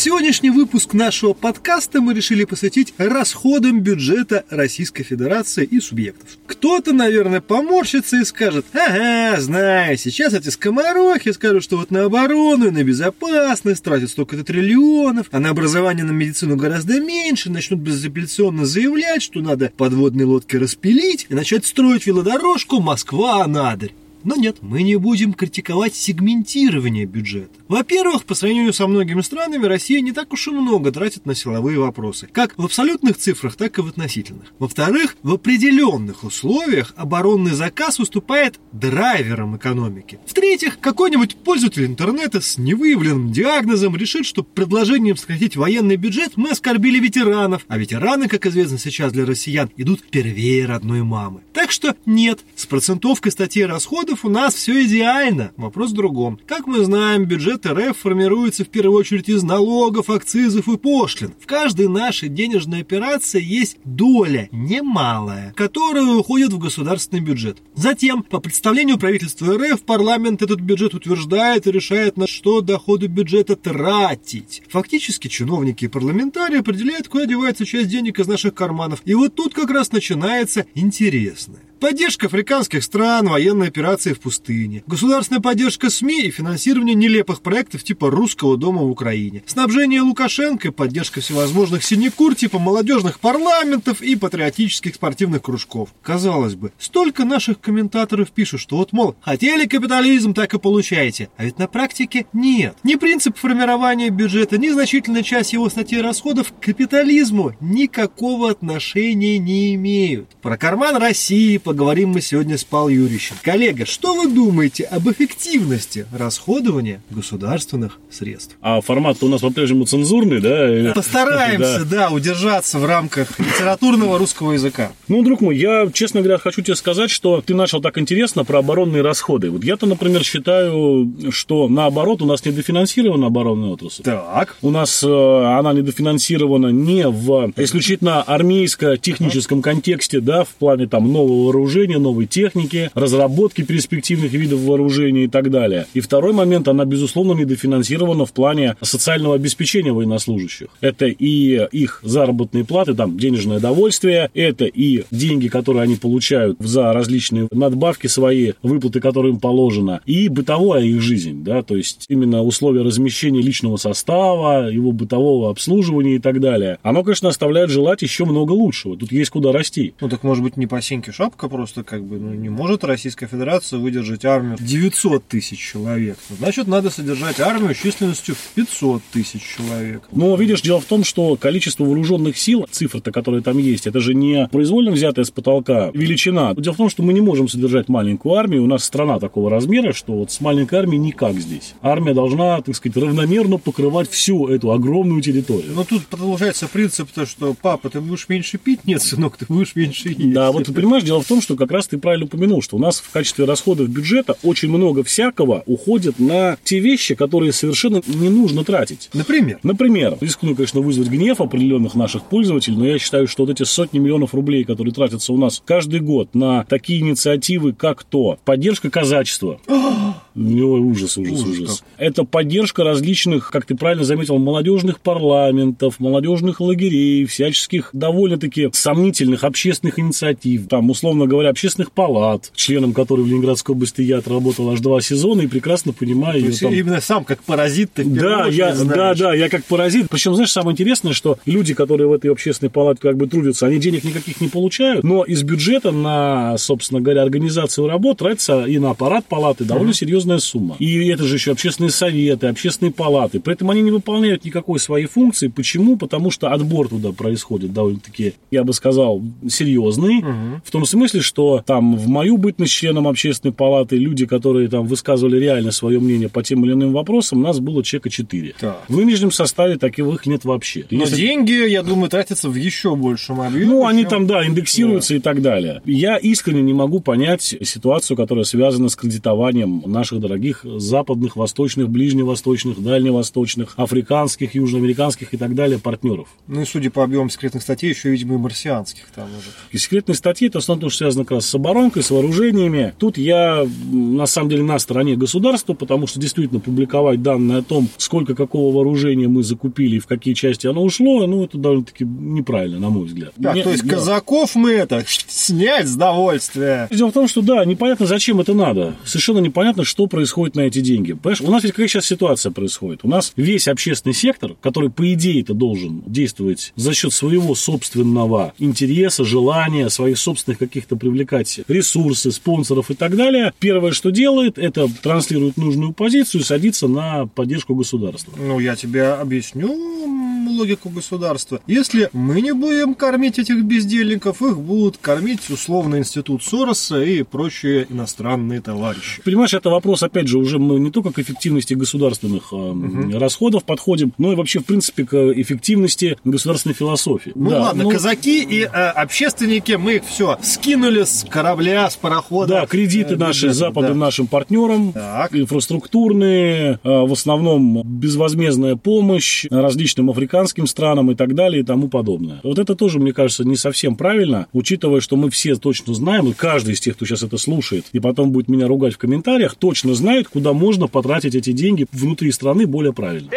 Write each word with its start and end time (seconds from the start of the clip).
Сегодняшний 0.00 0.50
выпуск 0.50 0.92
нашего 0.94 1.32
подкаста 1.32 2.00
мы 2.00 2.14
решили 2.14 2.44
посвятить 2.44 2.94
расходам 2.98 3.80
бюджета 3.80 4.44
Российской 4.48 5.02
Федерации 5.02 5.64
и 5.64 5.80
субъектов. 5.80 6.38
Кто-то, 6.46 6.92
наверное, 6.92 7.40
поморщится 7.40 8.16
и 8.18 8.24
скажет, 8.24 8.64
ага, 8.74 9.40
знаю, 9.40 9.98
сейчас 9.98 10.34
эти 10.34 10.50
скоморохи 10.50 11.32
скажут, 11.32 11.64
что 11.64 11.78
вот 11.78 11.90
на 11.90 12.04
оборону 12.04 12.68
и 12.68 12.70
на 12.70 12.84
безопасность 12.84 13.82
тратят 13.82 14.10
столько-то 14.10 14.44
триллионов, 14.44 15.26
а 15.32 15.40
на 15.40 15.48
образование, 15.48 16.04
на 16.04 16.12
медицину 16.12 16.54
гораздо 16.54 17.00
меньше, 17.00 17.50
начнут 17.50 17.80
безапелляционно 17.80 18.66
заявлять, 18.66 19.22
что 19.22 19.40
надо 19.40 19.72
подводные 19.76 20.26
лодки 20.26 20.54
распилить 20.54 21.26
и 21.28 21.34
начать 21.34 21.66
строить 21.66 22.06
велодорожку 22.06 22.78
Москва-Анадырь. 22.80 23.94
Но 24.24 24.36
нет, 24.36 24.58
мы 24.60 24.82
не 24.82 24.96
будем 24.96 25.32
критиковать 25.32 25.94
сегментирование 25.94 27.04
бюджета. 27.04 27.50
Во-первых, 27.68 28.24
по 28.24 28.34
сравнению 28.34 28.72
со 28.72 28.86
многими 28.86 29.20
странами, 29.20 29.66
Россия 29.66 30.00
не 30.00 30.12
так 30.12 30.32
уж 30.32 30.48
и 30.48 30.50
много 30.50 30.90
тратит 30.90 31.26
на 31.26 31.34
силовые 31.34 31.78
вопросы, 31.78 32.28
как 32.32 32.56
в 32.56 32.64
абсолютных 32.64 33.16
цифрах, 33.16 33.56
так 33.56 33.78
и 33.78 33.82
в 33.82 33.88
относительных. 33.88 34.52
Во-вторых, 34.58 35.16
в 35.22 35.32
определенных 35.34 36.24
условиях 36.24 36.94
оборонный 36.96 37.52
заказ 37.52 37.98
выступает 37.98 38.58
драйвером 38.72 39.56
экономики. 39.56 40.18
В-третьих, 40.26 40.80
какой-нибудь 40.80 41.36
пользователь 41.36 41.84
интернета 41.84 42.40
с 42.40 42.58
невыявленным 42.58 43.32
диагнозом 43.32 43.96
решит, 43.96 44.24
что 44.24 44.42
предложением 44.42 45.16
сократить 45.16 45.56
военный 45.56 45.96
бюджет 45.96 46.32
мы 46.36 46.50
оскорбили 46.50 46.98
ветеранов, 46.98 47.64
а 47.68 47.76
ветераны, 47.78 48.28
как 48.28 48.46
известно 48.46 48.78
сейчас 48.78 49.12
для 49.12 49.26
россиян, 49.26 49.70
идут 49.76 50.02
первее 50.10 50.66
родной 50.66 51.02
мамы. 51.02 51.40
Так 51.52 51.70
что 51.70 51.94
нет, 52.06 52.40
с 52.56 52.66
процентовкой 52.66 53.32
статьи 53.32 53.62
расходов 53.62 54.07
у 54.24 54.28
нас 54.28 54.54
все 54.54 54.84
идеально. 54.84 55.52
Вопрос 55.56 55.90
в 55.90 55.94
другом. 55.94 56.38
Как 56.46 56.66
мы 56.66 56.84
знаем, 56.84 57.24
бюджет 57.24 57.66
РФ 57.66 57.96
формируется 57.96 58.64
в 58.64 58.68
первую 58.68 58.98
очередь 58.98 59.28
из 59.28 59.42
налогов, 59.42 60.10
акцизов 60.10 60.68
и 60.68 60.76
пошлин. 60.76 61.34
В 61.40 61.46
каждой 61.46 61.88
нашей 61.88 62.28
денежной 62.28 62.80
операции 62.80 63.42
есть 63.42 63.78
доля, 63.84 64.48
немалая, 64.52 65.52
которая 65.56 66.04
уходит 66.04 66.52
в 66.52 66.58
государственный 66.58 67.20
бюджет. 67.20 67.58
Затем, 67.74 68.22
по 68.22 68.40
представлению 68.40 68.98
правительства 68.98 69.56
РФ, 69.56 69.82
парламент 69.82 70.42
этот 70.42 70.60
бюджет 70.60 70.94
утверждает 70.94 71.66
и 71.66 71.72
решает, 71.72 72.16
на 72.16 72.26
что 72.26 72.60
доходы 72.60 73.06
бюджета 73.06 73.56
тратить. 73.56 74.62
Фактически, 74.68 75.28
чиновники 75.28 75.84
и 75.84 75.88
парламентарии 75.88 76.60
определяют, 76.60 77.08
куда 77.08 77.26
девается 77.26 77.64
часть 77.64 77.88
денег 77.88 78.18
из 78.18 78.26
наших 78.26 78.54
карманов. 78.54 79.02
И 79.04 79.14
вот 79.14 79.34
тут 79.34 79.54
как 79.54 79.70
раз 79.70 79.92
начинается 79.92 80.66
интересное. 80.74 81.67
Поддержка 81.80 82.26
африканских 82.26 82.82
стран, 82.82 83.28
военные 83.28 83.68
операции 83.68 84.12
в 84.12 84.18
пустыне, 84.18 84.82
государственная 84.88 85.40
поддержка 85.40 85.90
СМИ 85.90 86.22
и 86.22 86.30
финансирование 86.32 86.96
нелепых 86.96 87.40
проектов 87.40 87.84
типа 87.84 88.10
«Русского 88.10 88.56
дома» 88.56 88.82
в 88.82 88.90
Украине, 88.90 89.44
снабжение 89.46 90.00
Лукашенко, 90.00 90.72
поддержка 90.72 91.20
всевозможных 91.20 91.84
синекур 91.84 92.34
типа 92.34 92.58
молодежных 92.58 93.20
парламентов 93.20 94.02
и 94.02 94.16
патриотических 94.16 94.96
спортивных 94.96 95.42
кружков. 95.42 95.90
Казалось 96.02 96.56
бы, 96.56 96.72
столько 96.78 97.24
наших 97.24 97.60
комментаторов 97.60 98.32
пишут, 98.32 98.60
что 98.60 98.78
вот, 98.78 98.92
мол, 98.92 99.14
хотели 99.20 99.66
капитализм, 99.66 100.34
так 100.34 100.54
и 100.54 100.58
получаете. 100.58 101.30
А 101.36 101.44
ведь 101.44 101.58
на 101.58 101.68
практике 101.68 102.26
нет. 102.32 102.76
Ни 102.82 102.96
принцип 102.96 103.36
формирования 103.36 104.10
бюджета, 104.10 104.58
ни 104.58 104.68
значительная 104.68 105.22
часть 105.22 105.52
его 105.52 105.70
статей 105.70 106.00
расходов 106.00 106.52
к 106.52 106.64
капитализму 106.64 107.52
никакого 107.60 108.50
отношения 108.50 109.38
не 109.38 109.76
имеют. 109.76 110.30
Про 110.42 110.56
карман 110.56 110.96
России, 110.96 111.56
поговорим 111.68 112.08
мы 112.08 112.22
сегодня 112.22 112.56
с 112.56 112.64
Павлом 112.64 112.94
Юрьевичем. 112.94 113.36
Коллега, 113.42 113.84
что 113.84 114.14
вы 114.14 114.32
думаете 114.32 114.84
об 114.84 115.06
эффективности 115.10 116.06
расходования 116.16 117.02
государственных 117.10 117.98
средств? 118.10 118.56
А 118.62 118.80
формат 118.80 119.22
у 119.22 119.28
нас 119.28 119.42
по-прежнему 119.42 119.84
цензурный, 119.84 120.40
да? 120.40 120.94
Постараемся, 120.94 121.84
да. 121.84 122.08
да, 122.08 122.10
удержаться 122.10 122.78
в 122.78 122.86
рамках 122.86 123.38
литературного 123.38 124.16
русского 124.16 124.52
языка. 124.52 124.92
Ну, 125.08 125.22
друг 125.22 125.42
мой, 125.42 125.58
я, 125.58 125.90
честно 125.92 126.22
говоря, 126.22 126.38
хочу 126.38 126.62
тебе 126.62 126.74
сказать, 126.74 127.10
что 127.10 127.42
ты 127.44 127.54
начал 127.54 127.82
так 127.82 127.98
интересно 127.98 128.46
про 128.46 128.60
оборонные 128.60 129.02
расходы. 129.02 129.50
Вот 129.50 129.62
я-то, 129.62 129.84
например, 129.84 130.24
считаю, 130.24 131.12
что 131.28 131.68
наоборот 131.68 132.22
у 132.22 132.24
нас 132.24 132.46
недофинансирована 132.46 133.26
оборонная 133.26 133.68
отрасль. 133.68 134.04
Так. 134.04 134.56
У 134.62 134.70
нас 134.70 135.04
э, 135.04 135.06
она 135.06 135.74
недофинансирована 135.74 136.68
не 136.68 137.06
в 137.06 137.52
исключительно 137.58 138.22
армейско-техническом 138.22 139.60
контексте, 139.60 140.20
да, 140.20 140.44
в 140.44 140.54
плане 140.54 140.86
там 140.86 141.12
нового 141.12 141.52
вооружения, 141.58 141.98
новой 141.98 142.26
техники, 142.26 142.90
разработки 142.94 143.62
перспективных 143.62 144.32
видов 144.32 144.60
вооружения 144.60 145.24
и 145.24 145.28
так 145.28 145.50
далее. 145.50 145.86
И 145.92 146.00
второй 146.00 146.32
момент, 146.32 146.68
она, 146.68 146.84
безусловно, 146.84 147.32
недофинансирована 147.32 148.24
в 148.24 148.32
плане 148.32 148.76
социального 148.80 149.34
обеспечения 149.34 149.92
военнослужащих. 149.92 150.68
Это 150.80 151.06
и 151.06 151.66
их 151.72 152.00
заработные 152.04 152.64
платы, 152.64 152.94
там, 152.94 153.18
денежное 153.18 153.58
довольствие, 153.58 154.30
это 154.34 154.66
и 154.66 155.04
деньги, 155.10 155.48
которые 155.48 155.82
они 155.82 155.96
получают 155.96 156.58
за 156.60 156.92
различные 156.92 157.48
надбавки 157.50 158.06
свои, 158.06 158.52
выплаты, 158.62 159.00
которые 159.00 159.32
им 159.32 159.40
положено, 159.40 160.00
и 160.06 160.28
бытовая 160.28 160.84
их 160.84 161.00
жизнь, 161.00 161.42
да, 161.42 161.62
то 161.62 161.76
есть 161.76 162.06
именно 162.08 162.42
условия 162.42 162.82
размещения 162.82 163.42
личного 163.42 163.76
состава, 163.76 164.70
его 164.70 164.92
бытового 164.92 165.50
обслуживания 165.50 166.16
и 166.16 166.18
так 166.18 166.40
далее. 166.40 166.78
Оно, 166.82 167.02
конечно, 167.02 167.28
оставляет 167.28 167.70
желать 167.70 168.02
еще 168.02 168.24
много 168.24 168.52
лучшего. 168.52 168.96
Тут 168.96 169.10
есть 169.12 169.30
куда 169.30 169.52
расти. 169.52 169.94
Ну, 170.00 170.08
так, 170.08 170.22
может 170.22 170.44
быть, 170.44 170.56
не 170.56 170.66
по 170.66 170.80
сеньке 170.80 171.12
шапка 171.12 171.47
просто, 171.48 171.84
как 171.84 172.04
бы, 172.04 172.18
ну, 172.18 172.34
не 172.34 172.48
может 172.48 172.84
Российская 172.84 173.26
Федерация 173.26 173.78
выдержать 173.78 174.24
армию 174.24 174.56
900 174.60 175.24
тысяч 175.26 175.58
человек. 175.58 176.18
Значит, 176.38 176.66
надо 176.66 176.90
содержать 176.90 177.40
армию 177.40 177.74
численностью 177.74 178.34
в 178.34 178.54
500 178.54 179.02
тысяч 179.12 179.42
человек. 179.42 180.02
Но, 180.12 180.34
видишь, 180.36 180.62
дело 180.62 180.80
в 180.80 180.84
том, 180.84 181.04
что 181.04 181.36
количество 181.36 181.84
вооруженных 181.84 182.36
сил, 182.36 182.66
цифры-то, 182.70 183.12
которые 183.12 183.42
там 183.42 183.58
есть, 183.58 183.86
это 183.86 184.00
же 184.00 184.14
не 184.14 184.48
произвольно 184.50 184.90
взятая 184.90 185.24
с 185.24 185.30
потолка 185.30 185.90
величина. 185.94 186.54
Дело 186.54 186.74
в 186.74 186.78
том, 186.78 186.90
что 186.90 187.02
мы 187.02 187.12
не 187.12 187.20
можем 187.20 187.48
содержать 187.48 187.88
маленькую 187.88 188.34
армию. 188.34 188.64
У 188.64 188.66
нас 188.66 188.84
страна 188.84 189.18
такого 189.18 189.50
размера, 189.50 189.92
что 189.92 190.12
вот 190.14 190.30
с 190.30 190.40
маленькой 190.40 190.80
армией 190.80 191.00
никак 191.00 191.34
здесь. 191.34 191.74
Армия 191.82 192.14
должна, 192.14 192.60
так 192.60 192.74
сказать, 192.74 192.96
равномерно 192.96 193.58
покрывать 193.58 194.10
всю 194.10 194.48
эту 194.48 194.72
огромную 194.72 195.20
территорию. 195.22 195.72
Но 195.74 195.84
тут 195.84 196.06
продолжается 196.06 196.68
принцип, 196.68 197.10
то, 197.10 197.26
что 197.26 197.54
папа, 197.60 197.90
ты 197.90 198.00
будешь 198.00 198.28
меньше 198.28 198.58
пить, 198.58 198.84
нет, 198.84 199.02
сынок, 199.02 199.36
ты 199.36 199.46
будешь 199.48 199.74
меньше 199.74 200.08
есть. 200.10 200.32
Да, 200.32 200.52
вот 200.52 200.64
ты 200.64 200.72
понимаешь, 200.72 201.04
дело 201.04 201.22
в 201.22 201.26
том, 201.26 201.37
что 201.40 201.56
как 201.56 201.70
раз 201.70 201.86
ты 201.86 201.98
правильно 201.98 202.26
упомянул, 202.26 202.62
что 202.62 202.76
у 202.76 202.78
нас 202.78 203.00
в 203.00 203.10
качестве 203.10 203.44
расходов 203.44 203.88
бюджета 203.88 204.36
очень 204.42 204.68
много 204.68 205.02
всякого 205.02 205.62
уходит 205.66 206.18
на 206.18 206.56
те 206.64 206.78
вещи, 206.78 207.14
которые 207.14 207.52
совершенно 207.52 208.02
не 208.06 208.28
нужно 208.28 208.64
тратить. 208.64 209.08
Например? 209.12 209.58
Например, 209.62 210.16
рискну, 210.20 210.54
конечно, 210.54 210.80
вызвать 210.80 211.08
гнев 211.08 211.40
определенных 211.40 211.94
наших 211.94 212.24
пользователей, 212.24 212.76
но 212.76 212.86
я 212.86 212.98
считаю, 212.98 213.26
что 213.28 213.44
вот 213.44 213.52
эти 213.52 213.64
сотни 213.64 213.98
миллионов 213.98 214.34
рублей, 214.34 214.64
которые 214.64 214.94
тратятся 214.94 215.32
у 215.32 215.36
нас 215.36 215.62
каждый 215.64 216.00
год 216.00 216.34
на 216.34 216.64
такие 216.64 217.00
инициативы, 217.00 217.72
как 217.72 218.04
то 218.04 218.38
поддержка 218.44 218.90
казачества. 218.90 219.60
Ой, 220.38 220.80
ужас, 220.80 221.18
ужас, 221.18 221.40
ужас. 221.40 221.58
ужас. 221.58 221.84
Это 221.96 222.24
поддержка 222.24 222.84
различных, 222.84 223.50
как 223.50 223.66
ты 223.66 223.74
правильно 223.74 224.04
заметил, 224.04 224.38
молодежных 224.38 225.00
парламентов, 225.00 225.98
молодежных 225.98 226.60
лагерей, 226.60 227.24
всяческих 227.26 227.90
довольно-таки 227.92 228.70
сомнительных 228.72 229.42
общественных 229.42 229.98
инициатив, 229.98 230.68
там, 230.68 230.90
условно 230.90 231.26
говоря, 231.26 231.50
общественных 231.50 231.90
палат, 231.90 232.52
членом 232.54 232.92
которой 232.92 233.22
в 233.22 233.26
Ленинградской 233.26 233.74
области 233.74 234.02
я 234.02 234.18
отработал 234.18 234.70
аж 234.70 234.80
два 234.80 235.00
сезона 235.00 235.42
и 235.42 235.46
прекрасно 235.48 235.92
понимаю 235.92 236.40
ее. 236.40 236.52
Там... 236.52 236.72
Именно 236.72 237.00
сам 237.00 237.24
как 237.24 237.42
паразит 237.42 237.92
ты 237.94 238.04
да, 238.04 238.46
я, 238.46 238.74
да, 238.74 239.14
да, 239.14 239.34
я 239.34 239.48
как 239.48 239.64
паразит. 239.64 240.08
Причем, 240.08 240.34
знаешь, 240.34 240.52
самое 240.52 240.74
интересное, 240.74 241.12
что 241.12 241.38
люди, 241.46 241.74
которые 241.74 242.08
в 242.08 242.12
этой 242.12 242.30
общественной 242.30 242.70
палате 242.70 243.00
как 243.00 243.16
бы 243.16 243.26
трудятся, 243.26 243.66
они 243.66 243.78
денег 243.78 244.04
никаких 244.04 244.40
не 244.40 244.48
получают, 244.48 245.02
но 245.02 245.24
из 245.24 245.42
бюджета 245.42 245.90
на, 245.90 246.56
собственно 246.58 247.00
говоря, 247.00 247.22
организацию 247.22 247.88
работ 247.88 248.18
тратится 248.18 248.64
и 248.64 248.78
на 248.78 248.90
аппарат 248.90 249.24
палаты 249.26 249.64
довольно 249.64 249.90
uh-huh. 249.90 249.94
Серьезная 250.28 250.38
сумма. 250.38 250.76
И 250.78 251.08
это 251.08 251.24
же 251.24 251.36
еще 251.36 251.52
общественные 251.52 251.90
советы, 251.90 252.46
общественные 252.46 252.92
палаты. 252.92 253.40
Поэтому 253.40 253.70
они 253.70 253.82
не 253.82 253.90
выполняют 253.90 254.44
никакой 254.44 254.78
своей 254.78 255.06
функции. 255.06 255.48
Почему? 255.48 255.96
Потому 255.96 256.30
что 256.30 256.48
отбор 256.48 256.88
туда 256.88 257.12
происходит 257.12 257.72
довольно-таки, 257.72 258.34
я 258.50 258.64
бы 258.64 258.72
сказал, 258.72 259.22
серьезный. 259.48 260.20
Uh-huh. 260.20 260.60
В 260.64 260.70
том 260.70 260.84
смысле, 260.84 261.20
что 261.20 261.62
там 261.64 261.96
в 261.96 262.08
мою 262.08 262.36
бытность 262.36 262.72
членом 262.72 263.08
общественной 263.08 263.52
палаты 263.52 263.96
люди, 263.96 264.26
которые 264.26 264.68
там 264.68 264.86
высказывали 264.86 265.38
реально 265.38 265.72
свое 265.72 265.98
мнение 265.98 266.28
по 266.28 266.42
тем 266.42 266.64
или 266.64 266.72
иным 266.72 266.92
вопросам, 266.92 267.38
у 267.38 267.42
нас 267.42 267.60
было 267.60 267.82
чека 267.82 268.10
4. 268.10 268.54
Так. 268.60 268.84
В 268.88 268.96
нынешнем 268.96 269.30
составе 269.30 269.76
таких 269.76 270.26
нет 270.26 270.44
вообще. 270.44 270.84
Но 270.90 271.00
Если... 271.00 271.16
деньги, 271.16 271.68
я 271.68 271.82
думаю, 271.82 272.10
тратятся 272.10 272.48
в 272.48 272.54
еще 272.54 272.96
большем 272.96 273.40
объеме. 273.40 273.66
Ну, 273.66 273.86
они 273.86 274.04
там, 274.04 274.26
да, 274.26 274.46
индексируются 274.46 275.14
да. 275.14 275.16
и 275.16 275.20
так 275.20 275.42
далее. 275.42 275.82
Я 275.84 276.16
искренне 276.16 276.62
не 276.62 276.74
могу 276.74 277.00
понять 277.00 277.56
ситуацию, 277.62 278.16
которая 278.16 278.44
связана 278.44 278.88
с 278.88 278.96
кредитованием 278.96 279.82
наших 279.86 280.17
наших 280.18 280.28
дорогих 280.28 280.64
западных, 280.80 281.36
восточных, 281.36 281.88
ближневосточных, 281.88 282.82
дальневосточных, 282.82 283.74
африканских, 283.76 284.54
южноамериканских 284.54 285.32
и 285.34 285.36
так 285.36 285.54
далее 285.54 285.78
партнеров. 285.78 286.28
Ну 286.46 286.60
и 286.60 286.64
судя 286.64 286.90
по 286.90 287.04
объемам 287.04 287.30
секретных 287.30 287.62
статей, 287.62 287.90
еще, 287.90 288.10
видимо, 288.10 288.34
и 288.34 288.38
марсианских 288.38 289.04
там 289.14 289.26
уже. 289.26 289.48
И 289.70 289.78
секретные 289.78 290.14
статьи, 290.14 290.48
это 290.48 290.58
в 290.58 290.62
основном 290.62 290.90
связано 290.90 291.24
как 291.24 291.32
раз 291.36 291.46
с 291.46 291.54
оборонкой, 291.54 292.02
с 292.02 292.10
вооружениями. 292.10 292.94
Тут 292.98 293.18
я, 293.18 293.66
на 293.90 294.26
самом 294.26 294.50
деле, 294.50 294.62
на 294.62 294.78
стороне 294.78 295.16
государства, 295.16 295.74
потому 295.74 296.06
что 296.06 296.20
действительно 296.20 296.60
публиковать 296.60 297.22
данные 297.22 297.58
о 297.58 297.62
том, 297.62 297.88
сколько 297.96 298.34
какого 298.34 298.74
вооружения 298.74 299.28
мы 299.28 299.42
закупили 299.42 299.96
и 299.96 299.98
в 299.98 300.06
какие 300.06 300.34
части 300.34 300.66
оно 300.66 300.82
ушло, 300.82 301.26
ну, 301.26 301.44
это 301.44 301.58
довольно-таки 301.58 302.04
неправильно, 302.04 302.78
на 302.78 302.90
мой 302.90 303.06
взгляд. 303.06 303.32
Так, 303.42 303.54
Не- 303.54 303.62
то 303.62 303.70
есть 303.70 303.84
да. 303.84 303.94
казаков 303.96 304.54
мы 304.54 304.72
это 304.72 305.04
снять 305.06 305.86
с 305.86 305.96
довольствия. 305.96 306.88
Дело 306.90 307.10
в 307.10 307.12
том, 307.12 307.28
что 307.28 307.42
да, 307.42 307.64
непонятно, 307.64 308.06
зачем 308.06 308.40
это 308.40 308.54
надо. 308.54 308.94
Совершенно 309.04 309.38
непонятно, 309.38 309.84
что 309.84 309.97
происходит 310.06 310.56
на 310.56 310.62
эти 310.62 310.80
деньги. 310.80 311.12
Понимаешь, 311.12 311.40
у 311.40 311.50
нас 311.50 311.62
ведь 311.62 311.72
какая 311.72 311.88
сейчас 311.88 312.06
ситуация 312.06 312.52
происходит? 312.52 313.00
У 313.02 313.08
нас 313.08 313.32
весь 313.36 313.68
общественный 313.68 314.14
сектор, 314.14 314.54
который, 314.60 314.90
по 314.90 315.12
идее, 315.12 315.40
это 315.40 315.54
должен 315.54 316.02
действовать 316.06 316.72
за 316.76 316.94
счет 316.94 317.12
своего 317.12 317.54
собственного 317.54 318.54
интереса, 318.58 319.24
желания, 319.24 319.88
своих 319.88 320.18
собственных 320.18 320.58
каких-то 320.58 320.96
привлекать 320.96 321.60
ресурсы, 321.68 322.30
спонсоров 322.30 322.90
и 322.90 322.94
так 322.94 323.16
далее, 323.16 323.52
первое, 323.58 323.92
что 323.92 324.10
делает, 324.10 324.58
это 324.58 324.88
транслирует 325.02 325.56
нужную 325.56 325.92
позицию 325.92 326.42
и 326.42 326.44
садится 326.44 326.88
на 326.88 327.26
поддержку 327.26 327.74
государства. 327.74 328.32
Ну, 328.38 328.58
я 328.58 328.76
тебе 328.76 329.04
объясню 329.04 330.27
логику 330.58 330.88
государства. 330.88 331.60
Если 331.66 332.08
мы 332.12 332.40
не 332.40 332.52
будем 332.52 332.94
кормить 332.94 333.38
этих 333.38 333.62
бездельников, 333.64 334.42
их 334.42 334.58
будут 334.58 334.98
кормить 334.98 335.48
условно 335.50 335.96
институт 335.96 336.42
Сороса 336.42 337.02
и 337.02 337.22
прочие 337.22 337.86
иностранные 337.88 338.60
товарищи. 338.60 339.22
Понимаешь, 339.24 339.54
это 339.54 339.70
вопрос, 339.70 340.02
опять 340.02 340.28
же, 340.28 340.38
уже 340.38 340.58
мы 340.58 340.78
не 340.78 340.90
только 340.90 341.12
к 341.12 341.18
эффективности 341.18 341.74
государственных 341.74 342.52
э, 342.52 343.18
расходов 343.18 343.64
подходим, 343.64 344.12
но 344.18 344.32
и 344.32 344.36
вообще, 344.36 344.60
в 344.60 344.64
принципе, 344.64 345.04
к 345.04 345.14
эффективности 345.14 346.16
государственной 346.24 346.74
философии. 346.74 347.32
Ну 347.34 347.50
Да, 347.50 347.60
ладно, 347.60 347.84
ну, 347.84 347.90
казаки 347.90 348.42
и 348.42 348.62
э, 348.62 348.66
общественники, 348.66 349.72
мы 349.72 349.96
их 349.96 350.04
все 350.04 350.38
скинули 350.42 351.02
с 351.02 351.26
корабля, 351.28 351.88
с 351.90 351.96
парохода. 351.96 352.54
Да, 352.60 352.66
кредиты 352.66 353.14
Э, 353.14 353.16
наши 353.16 353.52
западным 353.52 353.98
да. 353.98 354.06
нашим 354.06 354.26
партнерам, 354.26 354.92
Так. 354.92 355.34
инфраструктурные, 355.34 356.78
э, 356.82 356.88
в 356.88 357.12
основном 357.12 357.82
безвозмездная 357.84 358.76
помощь 358.76 359.46
различным 359.50 360.10
африканским 360.48 360.66
странам 360.66 361.10
и 361.10 361.14
так 361.14 361.34
далее 361.34 361.60
и 361.60 361.64
тому 361.64 361.88
подобное. 361.88 362.40
Вот 362.42 362.58
это 362.58 362.74
тоже, 362.74 362.98
мне 362.98 363.12
кажется, 363.12 363.44
не 363.44 363.56
совсем 363.56 363.96
правильно, 363.96 364.46
учитывая, 364.52 365.00
что 365.00 365.16
мы 365.16 365.30
все 365.30 365.56
точно 365.56 365.94
знаем, 365.94 366.28
и 366.28 366.32
каждый 366.32 366.74
из 366.74 366.80
тех, 366.80 366.96
кто 366.96 367.04
сейчас 367.04 367.22
это 367.22 367.36
слушает, 367.36 367.86
и 367.92 368.00
потом 368.00 368.30
будет 368.30 368.48
меня 368.48 368.66
ругать 368.66 368.94
в 368.94 368.98
комментариях, 368.98 369.54
точно 369.54 369.94
знает, 369.94 370.28
куда 370.28 370.52
можно 370.52 370.86
потратить 370.86 371.34
эти 371.34 371.52
деньги 371.52 371.86
внутри 371.92 372.32
страны 372.32 372.66
более 372.66 372.92
правильно. 372.92 373.28